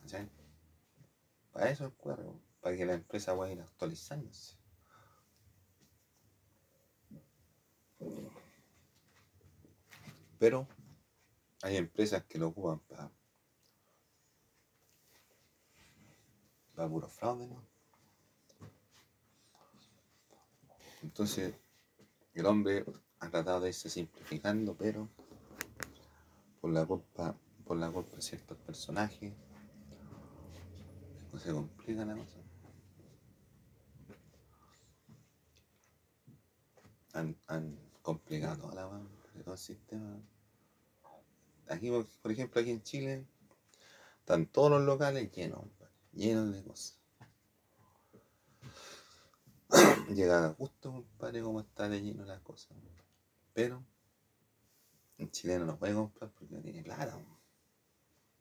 ¿cachai? 0.01 0.29
Para 1.53 1.71
eso 1.71 1.85
el 1.85 1.93
QR, 1.93 2.23
para 2.61 2.77
que 2.77 2.87
la 2.87 2.95
empresa 2.95 3.35
pueda 3.35 3.53
ir 3.53 3.61
actualizándose. 3.61 4.57
Pero 10.39 10.67
hay 11.63 11.77
empresas 11.77 12.25
que 12.25 12.39
lo 12.39 12.49
ocupan 12.49 12.81
para, 12.81 13.11
para 16.75 16.89
puro 16.89 17.09
fraude, 17.09 17.47
¿no? 17.47 17.65
Entonces, 21.03 21.55
el 22.35 22.47
hombre 22.47 22.85
ha 23.23 23.31
tratado 23.31 23.61
de 23.61 23.69
irse 23.69 23.89
simplificando, 23.89 24.75
pero 24.75 25.09
por 26.61 26.73
la 26.73 26.85
culpa, 26.85 27.37
por 27.65 27.77
la 27.77 27.89
culpa 27.89 28.17
de 28.17 28.23
ciertos 28.23 28.59
personajes, 28.59 29.33
se 31.39 31.53
complica 31.53 32.05
la 32.05 32.17
cosa. 32.17 32.39
Han, 37.15 37.37
han 37.47 37.79
complicado 38.03 38.63
toda 38.63 38.75
la 38.75 38.89
todo 39.45 39.55
el 39.55 39.59
sistema. 39.59 40.21
Aquí, 41.69 41.91
por, 41.91 42.33
ejemplo, 42.33 42.61
aquí 42.61 42.73
en 42.73 42.83
Chile, 42.83 43.25
están 44.19 44.47
todos 44.47 44.73
los 44.73 44.83
locales 44.83 45.31
llenos, 45.31 45.65
llenos 46.13 46.53
de 46.53 46.63
cosas. 46.65 46.99
Llega 50.09 50.55
justo, 50.55 50.93
compadre, 50.93 51.41
como 51.41 51.61
está 51.61 51.89
lleno 51.89 52.25
las 52.25 52.41
cosas. 52.41 52.77
Pero 53.53 53.85
el 55.19 55.31
chileno 55.31 55.65
no 55.65 55.79
puede 55.79 55.95
comprar 55.95 56.31
porque 56.31 56.55
no 56.55 56.61
tiene 56.61 56.83
plata. 56.83 57.19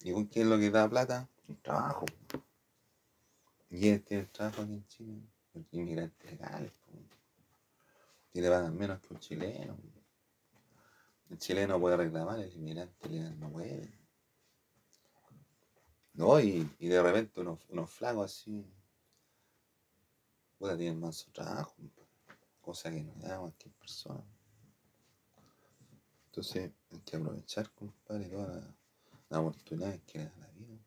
¿Y 0.02 0.14
con 0.14 0.28
qué 0.28 0.42
es 0.42 0.48
lo 0.48 0.58
que 0.58 0.70
da 0.70 0.90
plata? 0.90 1.30
El 1.48 1.58
trabajo. 1.58 2.06
¿Y 3.70 3.80
quién 3.80 4.04
tiene 4.04 4.24
el 4.24 4.30
trabajo 4.30 4.64
aquí 4.64 4.74
en 4.74 4.88
Chile? 4.88 5.22
Los 5.54 5.66
inmigrantes 5.72 6.32
legales. 6.32 6.72
po. 6.72 6.92
Y 8.34 8.42
le 8.42 8.50
pagan 8.50 8.78
menos 8.78 9.00
que 9.02 9.14
un 9.14 9.20
chileno. 9.20 9.78
El 11.30 11.38
chileno 11.38 11.80
puede 11.80 11.98
reclamar, 11.98 12.40
el 12.40 12.54
inmigrante 12.54 13.10
legal 13.10 13.40
no 13.40 13.50
puede. 13.52 13.92
No, 16.14 16.40
y, 16.40 16.70
y 16.80 16.88
de 16.88 17.02
repente 17.02 17.40
unos, 17.40 17.60
unos 17.70 17.90
flacos 17.90 18.26
así, 18.26 18.66
puta, 20.58 20.78
tienen 20.78 21.00
más 21.00 21.26
trabajo, 21.32 21.74
cosa 22.60 22.92
que 22.92 23.02
no 23.02 23.14
da 23.16 23.40
cualquier 23.40 23.74
persona. 23.76 24.24
Entonces 26.32 26.72
hay 26.92 27.00
que 27.00 27.18
aprovechar, 27.18 27.70
compadre, 27.72 28.30
todas 28.30 28.56
las 28.56 28.82
las 29.32 29.40
oportunidades 29.40 30.02
que 30.08 30.20
da 30.20 30.32
la 30.40 30.48
vida. 30.48 30.78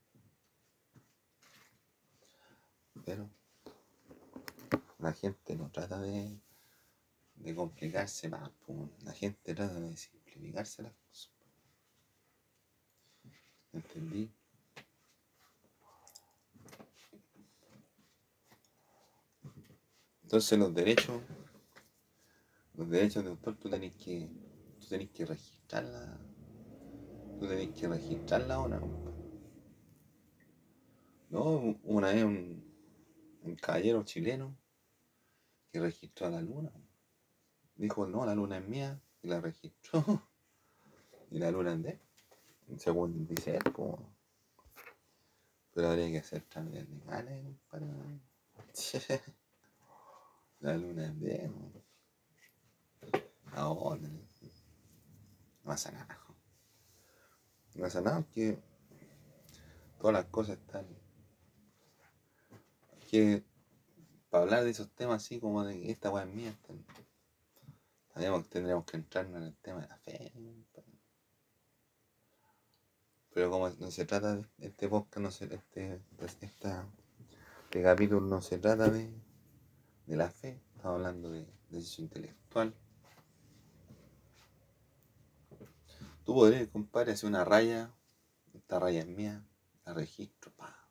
Pero 3.05 3.31
la 4.99 5.13
gente 5.13 5.55
no 5.57 5.71
trata 5.71 6.01
de, 6.01 6.39
de 7.37 7.55
complicarse 7.55 8.29
más, 8.29 8.51
la 9.03 9.13
gente 9.13 9.55
trata 9.55 9.81
de 9.81 9.95
simplificarse 9.97 10.83
las 10.83 10.93
cosas. 10.93 11.31
¿Entendí? 13.73 14.31
Entonces 20.23 20.59
los 20.59 20.75
derechos, 20.75 21.23
los 22.75 22.91
derechos 22.91 23.25
de 23.25 23.31
autor 23.31 23.57
tú 23.57 23.71
tenés 23.71 23.95
que, 23.95 24.29
tú 24.85 24.91
tenés 24.91 25.11
que 25.11 25.25
registrarla, 25.25 26.19
tú 27.39 27.49
tenés 27.49 27.71
que 27.71 27.89
registrarla 27.89 28.55
ahora, 28.55 28.81
compadre. 28.81 29.15
No, 31.31 31.79
una 31.85 32.09
vez 32.09 32.25
un, 32.25 32.63
un 33.43 33.57
caballero 33.57 34.05
chileno 34.05 34.55
que 35.73 35.81
registró 35.81 36.27
a 36.27 36.31
la 36.31 36.43
luna. 36.43 36.71
Dijo, 37.77 38.07
no, 38.07 38.25
la 38.27 38.35
luna 38.35 38.59
es 38.59 38.69
mía, 38.69 39.01
y 39.23 39.29
la 39.29 39.41
registró. 39.41 40.05
y 41.31 41.39
la 41.39 41.51
luna 41.51 41.73
es 41.73 41.83
de 41.83 42.01
según 42.77 43.27
dice 43.27 43.57
él. 43.57 43.63
Pero 45.73 45.89
habría 45.89 46.11
que 46.11 46.19
hacer 46.19 46.43
trámites 46.43 46.89
legales, 46.89 47.43
compadre. 47.43 47.87
La 50.61 50.77
luna 50.79 51.07
es 51.07 51.21
de 51.21 51.37
él. 51.37 51.53
Ahora. 53.53 54.09
No 55.65 55.71
pasa 55.71 55.91
nada. 55.93 56.19
No 57.75 57.83
pasa 57.83 58.01
nada 58.03 58.21
porque 58.21 58.59
todas 59.99 60.13
las 60.13 60.27
cosas 60.27 60.59
están. 60.59 60.87
Que 63.11 63.43
para 64.29 64.45
hablar 64.45 64.65
de 64.65 64.71
esos 64.71 64.91
temas 64.91 65.25
así 65.25 65.41
como 65.41 65.65
de 65.65 65.81
que 65.81 65.91
esta 65.91 66.11
weá 66.11 66.25
es 66.25 66.35
mía. 66.35 66.55
Sabíamos 68.13 68.43
que 68.45 68.51
tendríamos 68.51 68.85
que 68.85 68.99
entrarnos 68.99 69.39
en 69.39 69.45
el 69.45 69.57
tema 69.57 69.81
de 69.81 69.89
la 69.89 69.97
fe. 69.97 70.33
Pero 73.33 73.51
como 73.51 73.71
no 73.71 73.91
se 73.91 74.05
trata 74.05 74.37
de 74.37 74.47
este 74.59 74.89
podcast, 74.89 75.19
no 75.19 75.31
se, 75.31 75.47
este, 75.47 76.01
esta, 76.41 76.87
este 77.65 77.83
capítulo 77.83 78.21
no 78.21 78.43
se 78.43 78.59
trata 78.59 78.89
de, 78.91 79.11
de 80.07 80.17
la 80.17 80.31
fe, 80.31 80.61
estamos 80.77 80.97
hablando 80.97 81.31
de 81.31 81.47
decisión 81.71 82.05
intelectual. 82.05 82.75
Tú 86.25 86.33
podrías, 86.33 86.69
compadre, 86.69 87.13
hacer 87.13 87.29
una 87.29 87.45
raya, 87.45 87.93
esta 88.55 88.79
raya 88.79 89.01
es 89.01 89.07
mía, 89.07 89.47
la 89.85 89.93
registro, 89.93 90.51
pa. 90.53 90.89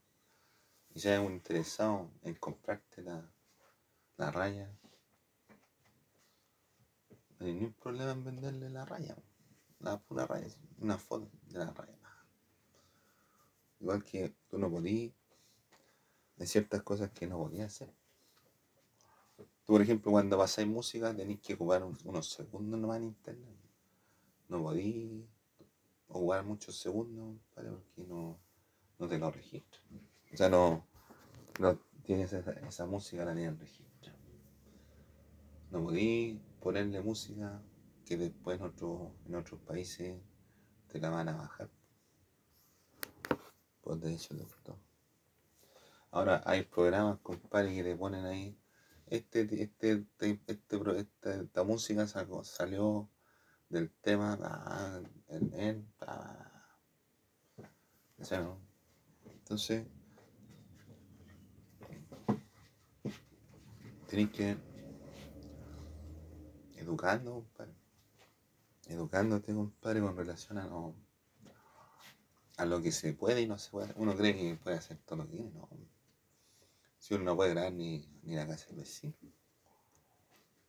Si 0.96 1.10
hay 1.10 1.18
un 1.18 1.34
interesado 1.34 2.12
en 2.22 2.36
comprarte 2.36 3.02
la, 3.02 3.34
la 4.18 4.30
raya, 4.30 4.72
no 7.40 7.48
hay 7.48 7.54
ningún 7.54 7.74
problema 7.74 8.12
en 8.12 8.24
venderle 8.24 8.70
la 8.70 8.86
raya, 8.86 9.18
la 9.80 10.00
pura 10.00 10.28
raya, 10.28 10.54
una 10.78 11.00
foto 11.00 11.32
de 11.48 11.58
la 11.58 11.72
raya. 11.72 11.98
Igual 13.80 14.04
que 14.04 14.36
tú 14.48 14.60
no 14.60 14.70
podías, 14.70 15.14
hay 16.38 16.46
ciertas 16.46 16.84
cosas 16.84 17.10
que 17.10 17.26
no 17.26 17.40
podías 17.40 17.74
hacer. 17.74 17.92
Tú, 19.66 19.74
por 19.74 19.82
ejemplo, 19.82 20.12
cuando 20.12 20.38
pasáis 20.38 20.68
música 20.68 21.16
tenés 21.16 21.40
que 21.40 21.56
ocupar 21.56 21.84
unos 21.84 22.30
segundos 22.32 22.80
nomás 22.80 22.98
en 22.98 23.06
internet. 23.06 23.63
No 24.54 24.62
podías 24.62 25.26
ocupar 26.08 26.46
muchos 26.46 26.78
segundos, 26.78 27.42
¿vale? 27.56 27.72
porque 27.72 28.04
no, 28.08 28.40
no 29.00 29.08
te 29.08 29.18
lo 29.18 29.32
registran. 29.32 29.84
O 30.32 30.38
sea, 30.38 30.48
no, 30.48 30.86
no 31.60 31.80
tienes 32.04 32.32
esa, 32.34 32.52
esa 32.52 32.86
música, 32.86 33.26
la 33.26 33.34
tienen 33.34 33.58
registro. 33.58 34.14
No 35.72 35.82
podías 35.82 36.40
ponerle 36.62 37.02
música 37.02 37.64
que 38.06 38.16
después 38.16 38.60
en, 38.60 38.66
otro, 38.68 39.16
en 39.26 39.34
otros 39.34 39.60
países 39.62 40.22
te 40.88 41.00
la 41.00 41.10
van 41.10 41.30
a 41.30 41.36
bajar 41.36 41.72
por 43.82 44.00
derecho 44.00 44.36
de 44.36 44.44
autor. 44.44 44.78
Ahora 46.12 46.44
hay 46.46 46.62
programas, 46.62 47.18
compadre, 47.24 47.74
que 47.74 47.82
le 47.82 47.96
ponen 47.96 48.26
ahí. 48.26 48.56
Este, 49.08 49.42
este, 49.64 50.06
este, 50.20 50.40
este 50.46 51.40
esta, 51.42 51.64
música 51.64 52.06
salió 52.06 53.10
del 53.74 53.90
tema 53.90 55.02
en. 55.28 55.92
Entonces, 59.26 59.86
tenéis 64.08 64.30
que 64.30 64.58
educando, 66.76 67.34
compadre. 67.34 67.74
Educándote, 68.88 69.54
compadre, 69.54 70.02
con 70.02 70.16
relación 70.16 70.58
a 70.60 70.66
no 70.66 70.96
a 72.58 72.66
lo 72.66 72.82
que 72.82 72.92
se 72.92 73.14
puede 73.14 73.42
y 73.42 73.48
no 73.48 73.58
se 73.58 73.72
puede. 73.72 73.92
Uno 73.96 74.16
cree 74.16 74.36
que 74.36 74.56
puede 74.56 74.78
hacer 74.78 74.98
todo 74.98 75.18
lo 75.18 75.26
que 75.26 75.38
quiere, 75.38 75.50
no. 75.52 75.68
Si 77.00 77.16
uno 77.16 77.24
no 77.24 77.36
puede 77.36 77.50
grabar 77.50 77.74
ni, 77.74 78.08
ni 78.22 78.36
la 78.36 78.48
casa 78.48 78.68
del 78.68 78.78
vecino, 78.78 79.16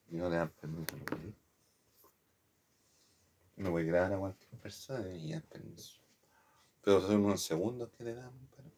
y 0.09 0.17
no 0.17 0.29
le 0.29 0.37
dan 0.37 0.51
permiso 0.51 0.97
Uno 3.57 3.71
puede 3.71 3.87
grabar 3.87 4.13
a 4.13 4.19
cualquier 4.19 4.61
persona 4.61 5.15
y 5.15 5.33
dan 5.33 5.43
permiso. 5.43 6.01
Pero 6.83 7.01
son 7.01 7.25
unos 7.25 7.43
segundos 7.43 7.91
que 7.91 8.05
le 8.05 8.15
dan, 8.15 8.33
pero. 8.55 8.71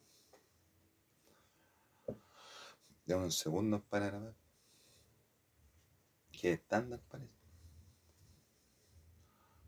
De 3.05 3.15
unos 3.15 3.37
segundos 3.37 3.81
para 3.89 4.07
grabar. 4.07 4.35
Que 6.31 6.53
estándar 6.53 7.01
parece. 7.09 7.37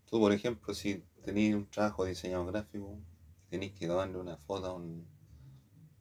Tú, 0.06 0.18
por 0.18 0.32
ejemplo, 0.32 0.74
si 0.74 1.04
tenías 1.24 1.54
un 1.54 1.68
trabajo 1.70 2.04
de 2.04 2.10
diseñador 2.10 2.52
gráfico, 2.52 2.98
tenéis 3.48 3.72
que 3.72 3.86
darle 3.86 4.18
una 4.18 4.36
foto 4.36 4.66
a 4.66 4.74
un, 4.74 5.06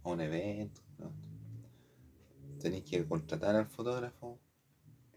a 0.03 0.09
un 0.09 0.21
evento. 0.21 0.81
¿no? 0.97 1.11
Tenéis 2.59 2.85
que 2.85 3.07
contratar 3.07 3.55
al 3.55 3.67
fotógrafo 3.67 4.39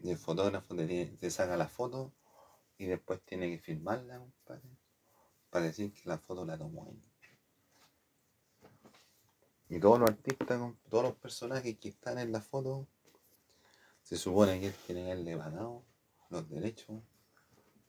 y 0.01 0.11
el 0.11 0.17
fotógrafo 0.17 0.75
te, 0.75 1.05
te, 1.07 1.31
saca 1.31 1.57
la 1.57 1.67
foto 1.67 2.13
y 2.83 2.87
después 2.87 3.21
tiene 3.23 3.49
que 3.49 3.59
filmarla, 3.59 4.19
compadre, 4.19 4.69
para 5.49 5.65
decir 5.65 5.93
que 5.93 6.01
la 6.09 6.17
foto 6.17 6.45
la 6.45 6.57
tomó 6.57 6.89
él. 6.89 7.01
Y 9.69 9.79
todos 9.79 9.99
los 9.99 10.09
artistas, 10.09 10.59
todos 10.89 11.03
los 11.03 11.15
personajes 11.15 11.77
que 11.79 11.89
están 11.89 12.19
en 12.19 12.31
la 12.31 12.41
foto, 12.41 12.87
se 14.01 14.17
supone 14.17 14.59
que 14.59 14.67
él 14.67 14.73
tiene 14.85 15.05
que 15.05 15.11
haberle 15.11 15.37
pagado 15.37 15.85
los 16.29 16.49
derechos 16.49 17.01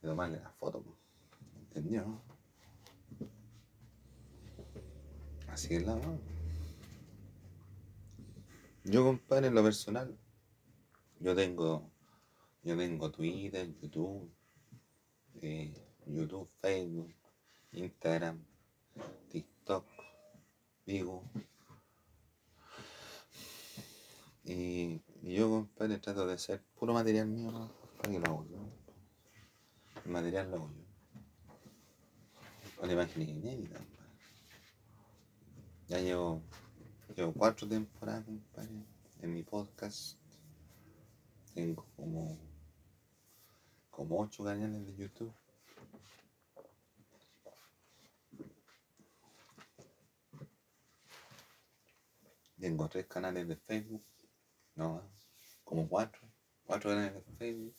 de 0.00 0.08
tomarle 0.08 0.40
la 0.40 0.50
foto. 0.50 0.84
¿Entendió? 1.56 2.22
Así 5.48 5.74
es 5.74 5.84
la 5.84 5.96
mano. 5.96 6.20
Yo, 8.84 9.02
compadre, 9.02 9.48
en 9.48 9.54
lo 9.54 9.62
personal, 9.64 10.16
yo 11.18 11.34
tengo, 11.34 11.90
yo 12.62 12.76
tengo 12.76 13.10
Twitter, 13.10 13.74
YouTube, 13.80 14.30
YouTube, 16.06 16.48
Facebook, 16.60 17.12
Instagram, 17.72 18.44
TikTok, 19.30 19.84
Vigo. 20.86 21.22
Y, 24.44 25.00
yo, 25.22 25.48
compadre, 25.48 25.98
trato 25.98 26.26
de 26.26 26.34
hacer 26.34 26.62
puro 26.78 26.92
material 26.92 27.26
mío, 27.26 27.70
para 27.96 28.12
que 28.12 28.18
lo 28.18 28.26
hago 28.26 28.46
yo. 28.46 28.58
El 30.04 30.10
material 30.10 30.50
lo 30.50 30.56
hago 30.56 30.70
yo. 30.70 30.84
Con 32.76 32.90
imágenes 32.90 33.28
inéditas. 33.28 33.82
Ya 35.88 36.00
llevo, 36.00 36.42
llevo 37.16 37.32
cuatro 37.32 37.68
temporadas, 37.68 38.24
compadre, 38.24 38.84
en 39.22 39.34
mi 39.34 39.42
podcast. 39.42 40.18
Tengo 41.54 41.86
como, 41.96 42.38
como 43.94 44.20
ocho 44.20 44.42
canales 44.42 44.84
de 44.86 44.96
YouTube. 44.96 45.32
Tengo 52.58 52.88
tres 52.88 53.06
canales 53.06 53.46
de 53.46 53.56
Facebook. 53.56 54.02
No, 54.74 55.02
como 55.62 55.88
cuatro. 55.88 56.22
Cuatro 56.66 56.90
canales 56.90 57.14
de 57.14 57.32
Facebook. 57.34 57.74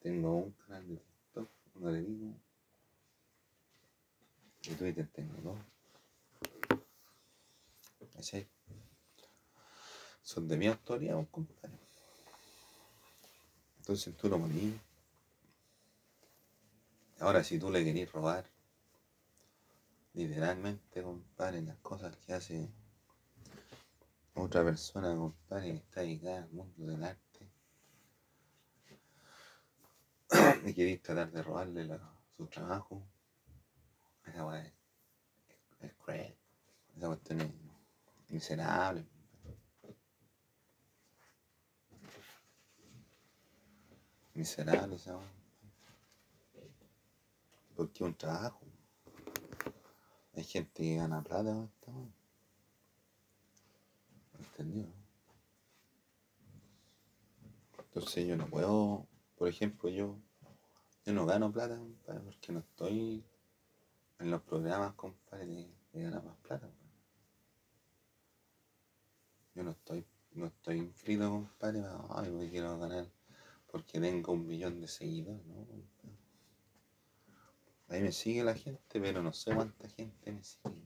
Tengo 0.00 0.36
un 0.36 0.52
canal 0.52 0.86
de 0.86 0.96
TikTok, 0.96 1.50
uno 1.74 1.92
de 1.92 2.02
Vigo. 2.02 2.34
Y 4.62 4.74
Twitter 4.74 5.08
tengo 5.08 5.34
dos. 5.42 5.58
¿Cachai? 8.12 8.46
Son 10.22 10.46
de 10.46 10.56
mi 10.56 10.66
autoría, 10.68 11.14
compadre. 11.30 11.79
Entonces 13.90 14.16
tú 14.16 14.28
no 14.28 14.38
morís. 14.38 14.72
Ahora, 17.18 17.42
si 17.42 17.58
tú 17.58 17.72
le 17.72 17.82
querís 17.82 18.12
robar, 18.12 18.48
literalmente, 20.14 21.02
compadre, 21.02 21.60
las 21.62 21.76
cosas 21.78 22.16
que 22.18 22.32
hace 22.32 22.70
otra 24.34 24.62
persona, 24.62 25.16
compadre, 25.16 25.72
que 25.72 25.78
está 25.78 26.02
dedicada 26.02 26.44
al 26.44 26.50
mundo 26.50 26.86
del 26.86 27.02
arte, 27.02 27.50
y 30.66 30.72
querís 30.72 31.02
tratar 31.02 31.32
de 31.32 31.42
robarle 31.42 31.90
su 32.36 32.46
trabajo, 32.46 33.02
esa 34.24 34.60
es, 34.60 34.72
es 35.80 35.94
cruel. 35.94 36.36
Esa 36.96 37.08
cuestión 37.08 37.40
es 37.40 37.50
Miserable. 38.28 39.04
Miserable, 44.40 44.98
¿sabes? 44.98 45.28
Porque 47.76 48.02
un 48.02 48.14
trabajo. 48.14 48.62
Hay 50.34 50.44
gente 50.44 50.82
que 50.82 50.96
gana 50.96 51.22
plata 51.22 51.52
con 51.52 51.64
esta 51.66 51.92
¿Entendió? 54.38 54.86
Entonces 57.76 58.26
yo 58.26 58.38
no 58.38 58.46
puedo, 58.46 59.06
por 59.36 59.46
ejemplo, 59.46 59.90
yo, 59.90 60.16
yo 61.04 61.12
no 61.12 61.26
gano 61.26 61.52
plata, 61.52 61.76
compadre, 61.76 62.20
porque 62.20 62.52
no 62.52 62.60
estoy 62.60 63.22
en 64.20 64.30
los 64.30 64.40
programas, 64.40 64.94
compadre, 64.94 65.44
de, 65.44 65.74
de 65.92 66.02
ganar 66.02 66.24
más 66.24 66.38
plata. 66.38 66.70
Yo 69.54 69.64
no 69.64 69.72
estoy, 69.72 70.06
no 70.32 70.46
estoy 70.46 70.78
inscrito, 70.78 71.30
compadre, 71.30 71.84
ay, 72.08 72.30
me 72.30 72.48
quiero 72.48 72.78
ganar 72.78 73.19
porque 73.70 74.00
tengo 74.00 74.32
un 74.32 74.46
millón 74.46 74.80
de 74.80 74.88
seguidores, 74.88 75.44
¿no? 75.46 75.66
Ahí 77.88 78.02
me 78.02 78.12
sigue 78.12 78.44
la 78.44 78.54
gente, 78.54 79.00
pero 79.00 79.22
no 79.22 79.32
sé 79.32 79.54
cuánta 79.54 79.88
gente 79.88 80.32
me 80.32 80.44
sigue. 80.44 80.84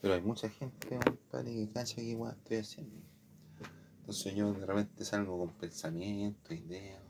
Pero 0.00 0.14
hay 0.14 0.20
mucha 0.20 0.48
gente, 0.48 0.98
compadre, 1.04 1.52
que 1.52 1.72
cacha 1.72 1.96
que 1.96 2.02
igual 2.02 2.36
estoy 2.36 2.58
haciendo. 2.58 3.02
Entonces 4.00 4.34
yo 4.34 4.52
de 4.52 4.66
repente 4.66 5.04
salgo 5.04 5.38
con 5.38 5.50
pensamientos, 5.58 6.52
ideas, 6.52 7.02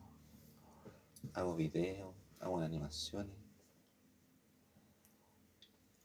hago 1.35 1.57
videos, 1.57 2.15
hago 2.41 2.61
animaciones. 2.61 3.37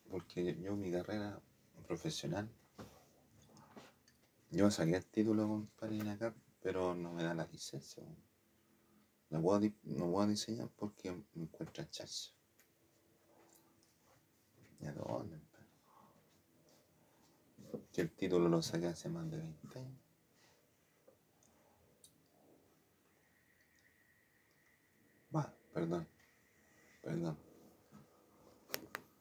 Porque 0.09 0.57
yo 0.61 0.75
mi 0.75 0.91
carrera 0.91 1.41
profesional, 1.87 2.49
yo 4.51 4.71
saqué 4.71 4.95
el 4.95 5.05
título, 5.05 5.47
compadre, 5.47 6.09
acá, 6.09 6.33
pero 6.61 6.95
no 6.95 7.13
me 7.13 7.23
da 7.23 7.33
la 7.33 7.47
licencia. 7.47 8.03
No 9.29 9.41
puedo, 9.41 9.61
no 9.83 10.11
puedo 10.11 10.27
diseñar 10.27 10.69
porque 10.75 11.11
me 11.11 11.43
encuentro 11.43 11.83
chacho. 11.85 12.31
¿Y 14.79 14.85
a 14.85 14.93
dónde? 14.93 15.39
Que 17.91 18.01
el 18.01 18.11
título 18.11 18.47
lo 18.47 18.61
saqué 18.61 18.87
hace 18.87 19.09
más 19.09 19.29
de 19.29 19.37
20 19.37 19.79
años. 19.79 19.99
Va, 25.35 25.53
perdón, 25.73 26.07
perdón. 27.01 27.37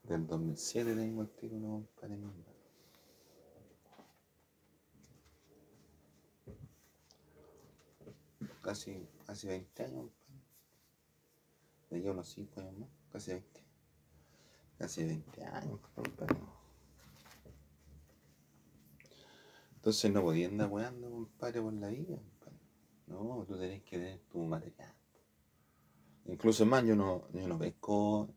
Del 0.03 0.27
2007 0.27 0.95
tengo 0.95 1.23
el 1.23 1.31
título, 1.31 1.89
para 2.01 2.17
Casi, 8.67 9.09
casi 9.25 9.47
20 9.47 9.85
años, 9.85 10.11
De 11.89 11.99
aquí 11.99 12.09
unos 12.09 12.29
5 12.31 12.61
años 12.61 12.77
más, 12.79 12.89
casi 13.13 13.31
20. 13.31 13.61
Casi 14.77 15.05
20 15.05 15.45
años, 15.45 15.79
compadre. 15.95 16.37
Entonces 19.77 20.13
no 20.13 20.21
podía 20.21 20.49
andar 20.49 20.69
weando, 20.69 21.09
compadre, 21.09 21.63
por 21.63 21.75
la 21.75 21.91
vida, 21.91 22.17
compadre. 22.17 22.59
No, 23.07 23.45
tú 23.47 23.57
tenés 23.57 23.85
que 23.85 23.99
tener 23.99 24.21
tu 24.23 24.43
material. 24.43 24.93
Incluso 26.25 26.67
más, 26.67 26.85
yo 26.85 26.97
no, 26.97 27.31
yo 27.35 27.47
no 27.47 27.61
pesco 27.61 28.35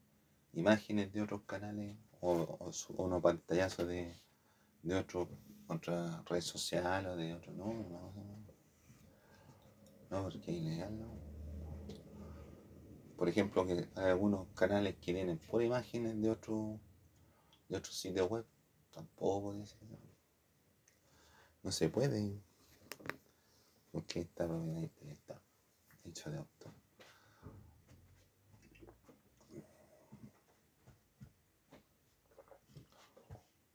imágenes 0.53 1.11
de 1.11 1.23
otros 1.23 1.41
canales 1.47 1.97
o, 2.21 2.33
o, 2.33 2.69
o 2.69 3.03
unos 3.03 3.23
pantallazos 3.23 3.87
de, 3.87 4.13
de 4.83 4.95
otras 4.95 6.23
redes 6.25 6.45
sociales 6.45 7.11
o 7.13 7.15
de 7.15 7.33
otro. 7.33 7.51
No, 7.51 7.73
no, 7.73 8.13
no. 8.13 8.28
No, 10.10 10.24
porque 10.24 10.52
es 10.52 10.58
ilegal, 10.58 11.00
no. 11.00 11.19
Por 13.15 13.28
ejemplo, 13.28 13.65
que 13.65 13.89
hay 13.95 14.06
algunos 14.06 14.48
canales 14.56 14.95
que 14.95 15.13
tienen 15.13 15.38
por 15.38 15.62
imágenes 15.62 16.19
de 16.22 16.30
otro, 16.30 16.80
de 17.67 17.78
otro 17.78 17.91
sitio 17.91 18.28
web. 18.28 18.45
Tampoco 18.91 19.54
ser. 19.65 19.78
No 21.62 21.72
se 21.72 21.89
puede. 21.89 22.41
Porque 23.91 24.22
esta 24.22 24.48
propiedad 24.48 24.80
intelectual. 24.80 25.41
Hecho 26.06 26.32
de 26.32 26.38
autor. 26.38 26.74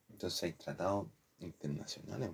Entonces 0.08 0.42
hay 0.42 0.52
tratados 0.54 1.08
internacionales. 1.40 2.30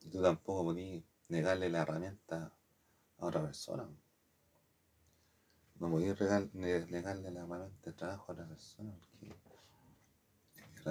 Y 0.00 0.05
tú 0.16 0.22
tampoco 0.22 0.64
podías 0.64 1.04
negarle 1.28 1.68
la 1.68 1.82
herramienta 1.82 2.50
a 3.18 3.26
otra 3.26 3.42
persona. 3.42 3.86
No 5.78 5.90
podías 5.90 6.18
negarle 6.54 7.30
la 7.30 7.40
herramienta 7.40 7.90
de 7.90 7.92
trabajo 7.92 8.24
a 8.28 8.32
otra 8.32 8.46
persona 8.46 8.94
porque 8.98 9.34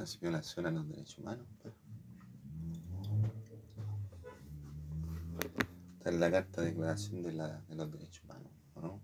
es 0.03 0.19
violación 0.19 0.67
a 0.67 0.71
los 0.71 0.87
derechos 0.87 1.17
humanos. 1.17 1.47
Pues. 1.61 1.73
Está 5.97 6.09
en 6.11 6.19
la 6.19 6.29
carta 6.29 6.61
de 6.61 6.67
declaración 6.67 7.23
de, 7.23 7.33
la, 7.33 7.61
de 7.61 7.75
los 7.75 7.91
derechos 7.91 8.23
humanos, 8.25 8.51
¿o 8.75 8.81
no? 8.81 9.01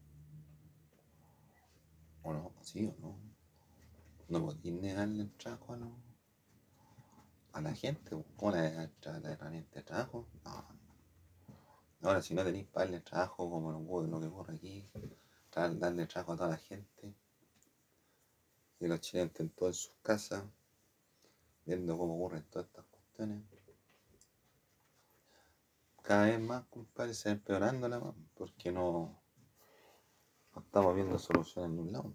¿O 2.21 2.33
no? 2.33 2.51
¿Sí 2.61 2.85
o 2.85 2.95
no? 3.01 3.17
No 4.29 4.45
podéis 4.45 4.75
negarle 4.81 5.23
el 5.23 5.31
trabajo 5.31 5.73
a, 5.73 5.79
a 7.53 7.61
la 7.61 7.73
gente. 7.73 8.11
¿Cómo 8.35 8.51
le 8.51 8.71
la 8.71 9.31
herramienta 9.31 9.79
de 9.79 9.83
trabajo? 9.83 10.27
No. 10.45 10.81
Ahora, 12.03 12.21
si 12.21 12.33
no 12.33 12.43
tenéis 12.43 12.65
para 12.67 12.85
darle 12.85 13.01
trabajo 13.01 13.49
como 13.49 13.71
lo 13.71 14.19
que 14.19 14.25
ocurre 14.25 14.55
aquí, 14.55 14.89
darle 15.51 16.07
trabajo 16.07 16.33
a 16.33 16.37
toda 16.37 16.49
la 16.49 16.57
gente, 16.57 17.13
y 18.79 18.87
los 18.87 18.99
chilenos 19.01 19.39
en 19.39 19.53
sus 19.73 19.93
casas, 20.01 20.43
viendo 21.65 21.97
cómo 21.97 22.15
ocurren 22.15 22.43
todas 22.49 22.67
estas 22.67 22.85
cuestiones. 22.85 23.43
Cada 26.01 26.25
vez 26.25 26.39
más, 26.39 26.65
compadre, 26.65 27.13
se 27.13 27.29
va 27.29 27.33
empeorando 27.33 27.87
la 27.87 27.99
más, 27.99 28.15
porque 28.33 28.71
no, 28.71 29.21
estamos 30.57 30.95
viendo 30.95 31.19
soluciones 31.19 31.71
en 31.71 31.79
un 31.79 31.91
lado. 31.91 32.07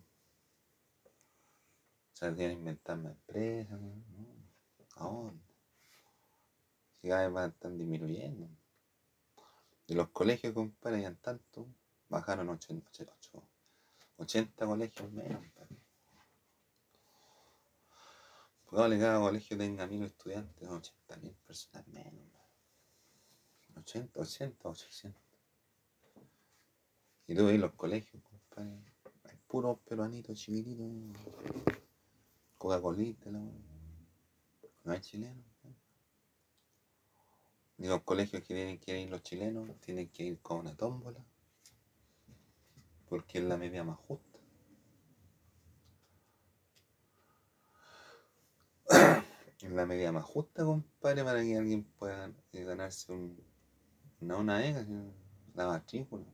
O 2.12 2.16
sea, 2.18 2.34
tienen 2.34 2.58
inventar 2.58 2.98
más 2.98 3.12
empresas, 3.12 3.80
¿no? 3.80 4.35
¿A 4.96 5.04
dónde? 5.04 5.44
Si 7.00 7.08
cada 7.08 7.22
vez 7.22 7.30
más 7.32 7.52
están 7.52 7.78
disminuyendo. 7.78 8.48
Y 9.86 9.94
los 9.94 10.08
colegios, 10.08 10.52
compadre, 10.52 11.02
ya 11.02 11.14
tanto, 11.14 11.68
bajaron 12.08 12.48
80, 12.48 12.90
80 14.16 14.66
colegios 14.66 15.12
menos. 15.12 15.42
Probable 18.68 18.96
que 18.96 19.02
cada 19.02 19.20
colegio 19.20 19.56
tenga 19.56 19.86
mil 19.86 20.02
estudiantes, 20.02 20.68
80 20.68 21.16
mil 21.18 21.34
personas 21.46 21.86
menos. 21.86 22.24
80, 23.76 24.20
80, 24.20 24.68
800. 24.68 25.22
Y 27.28 27.34
tú 27.34 27.46
ves 27.46 27.60
los 27.60 27.72
colegios, 27.74 28.22
compadre. 28.24 28.82
Hay 29.24 29.36
puros 29.46 29.78
peruanitos 29.80 30.38
chiquititos. 30.38 30.86
Coca-Cola, 32.58 33.02
no 34.86 34.92
hay 34.92 35.00
chilenos. 35.00 35.44
Y 37.78 37.86
los 37.86 38.02
colegios 38.02 38.42
que 38.42 38.54
tienen 38.54 38.78
que 38.78 38.98
ir 38.98 39.10
los 39.10 39.22
chilenos 39.22 39.78
tienen 39.80 40.08
que 40.08 40.22
ir 40.22 40.40
con 40.40 40.60
una 40.60 40.74
tómbola. 40.74 41.22
Porque 43.08 43.38
es 43.38 43.44
la 43.44 43.56
media 43.58 43.84
más 43.84 43.98
justa. 43.98 44.38
es 49.60 49.70
la 49.70 49.84
medida 49.84 50.12
más 50.12 50.24
justa, 50.24 50.64
compadre, 50.64 51.22
para 51.24 51.42
que 51.42 51.56
alguien 51.56 51.84
pueda 51.98 52.32
ganarse 52.52 53.12
un, 53.12 53.38
no 54.20 54.38
una 54.38 54.64
EGA, 54.64 54.84
sino 54.84 55.12
la 55.54 55.66
matrícula. 55.66 56.24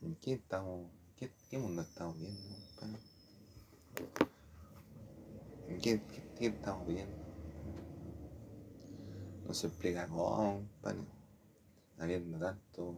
¿En 0.00 0.16
qué 0.16 0.32
estamos, 0.32 0.90
qué, 1.16 1.30
qué 1.48 1.58
mundo 1.58 1.82
estamos 1.82 2.18
viendo, 2.18 2.56
compadre? 2.76 4.29
¿En 5.70 5.78
qué, 5.80 6.02
qué, 6.36 6.46
estamos 6.46 6.84
viendo? 6.84 7.16
No 9.46 9.54
se 9.54 9.68
explica 9.68 10.08
compadre. 10.08 11.04
Habiendo 11.96 12.38
tanto, 12.38 12.96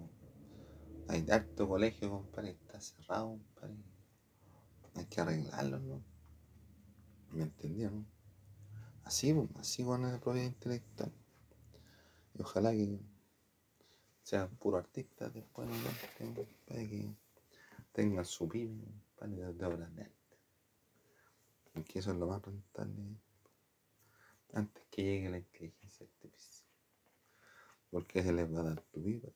hay 1.07 1.23
tanto 1.23 1.69
colegio, 1.69 2.11
compadre, 2.11 2.53
está 2.53 2.81
cerrado, 2.81 3.29
compadre. 3.29 3.77
Hay 4.95 5.05
que 5.05 5.21
arreglarlo, 5.21 5.81
¿no? 5.81 6.03
¿Me 7.33 7.43
entendieron? 7.43 8.07
Así, 9.05 9.35
así 9.57 9.85
con 9.85 10.03
la 10.03 10.19
propiedad 10.19 10.47
intelectual. 10.47 11.13
Y 12.35 12.41
ojalá 12.41 12.73
que 12.73 12.99
sean 14.23 14.49
puros 14.57 14.83
artistas 14.83 15.35
después, 15.35 15.69
¿no? 15.69 15.75
para 16.67 16.81
que 16.81 17.15
tengan 17.93 18.25
su 18.25 18.49
pyme, 18.49 18.87
para 19.19 19.31
de 19.31 19.67
obras 19.67 19.95
de 19.95 20.03
arte. 20.05 20.22
Porque 21.73 21.99
eso 21.99 22.13
es 22.13 22.19
lo 22.19 22.27
más 22.27 22.43
rentable 22.43 23.17
antes 24.53 24.85
que 24.91 25.03
llegue 25.03 25.31
la 25.31 25.39
inteligencia 25.39 26.07
artificial. 26.07 26.69
Porque 27.91 28.23
se 28.23 28.33
les 28.33 28.53
va 28.53 28.61
a 28.61 28.65
dar 28.65 28.83
tu 28.93 29.03
vida. 29.03 29.31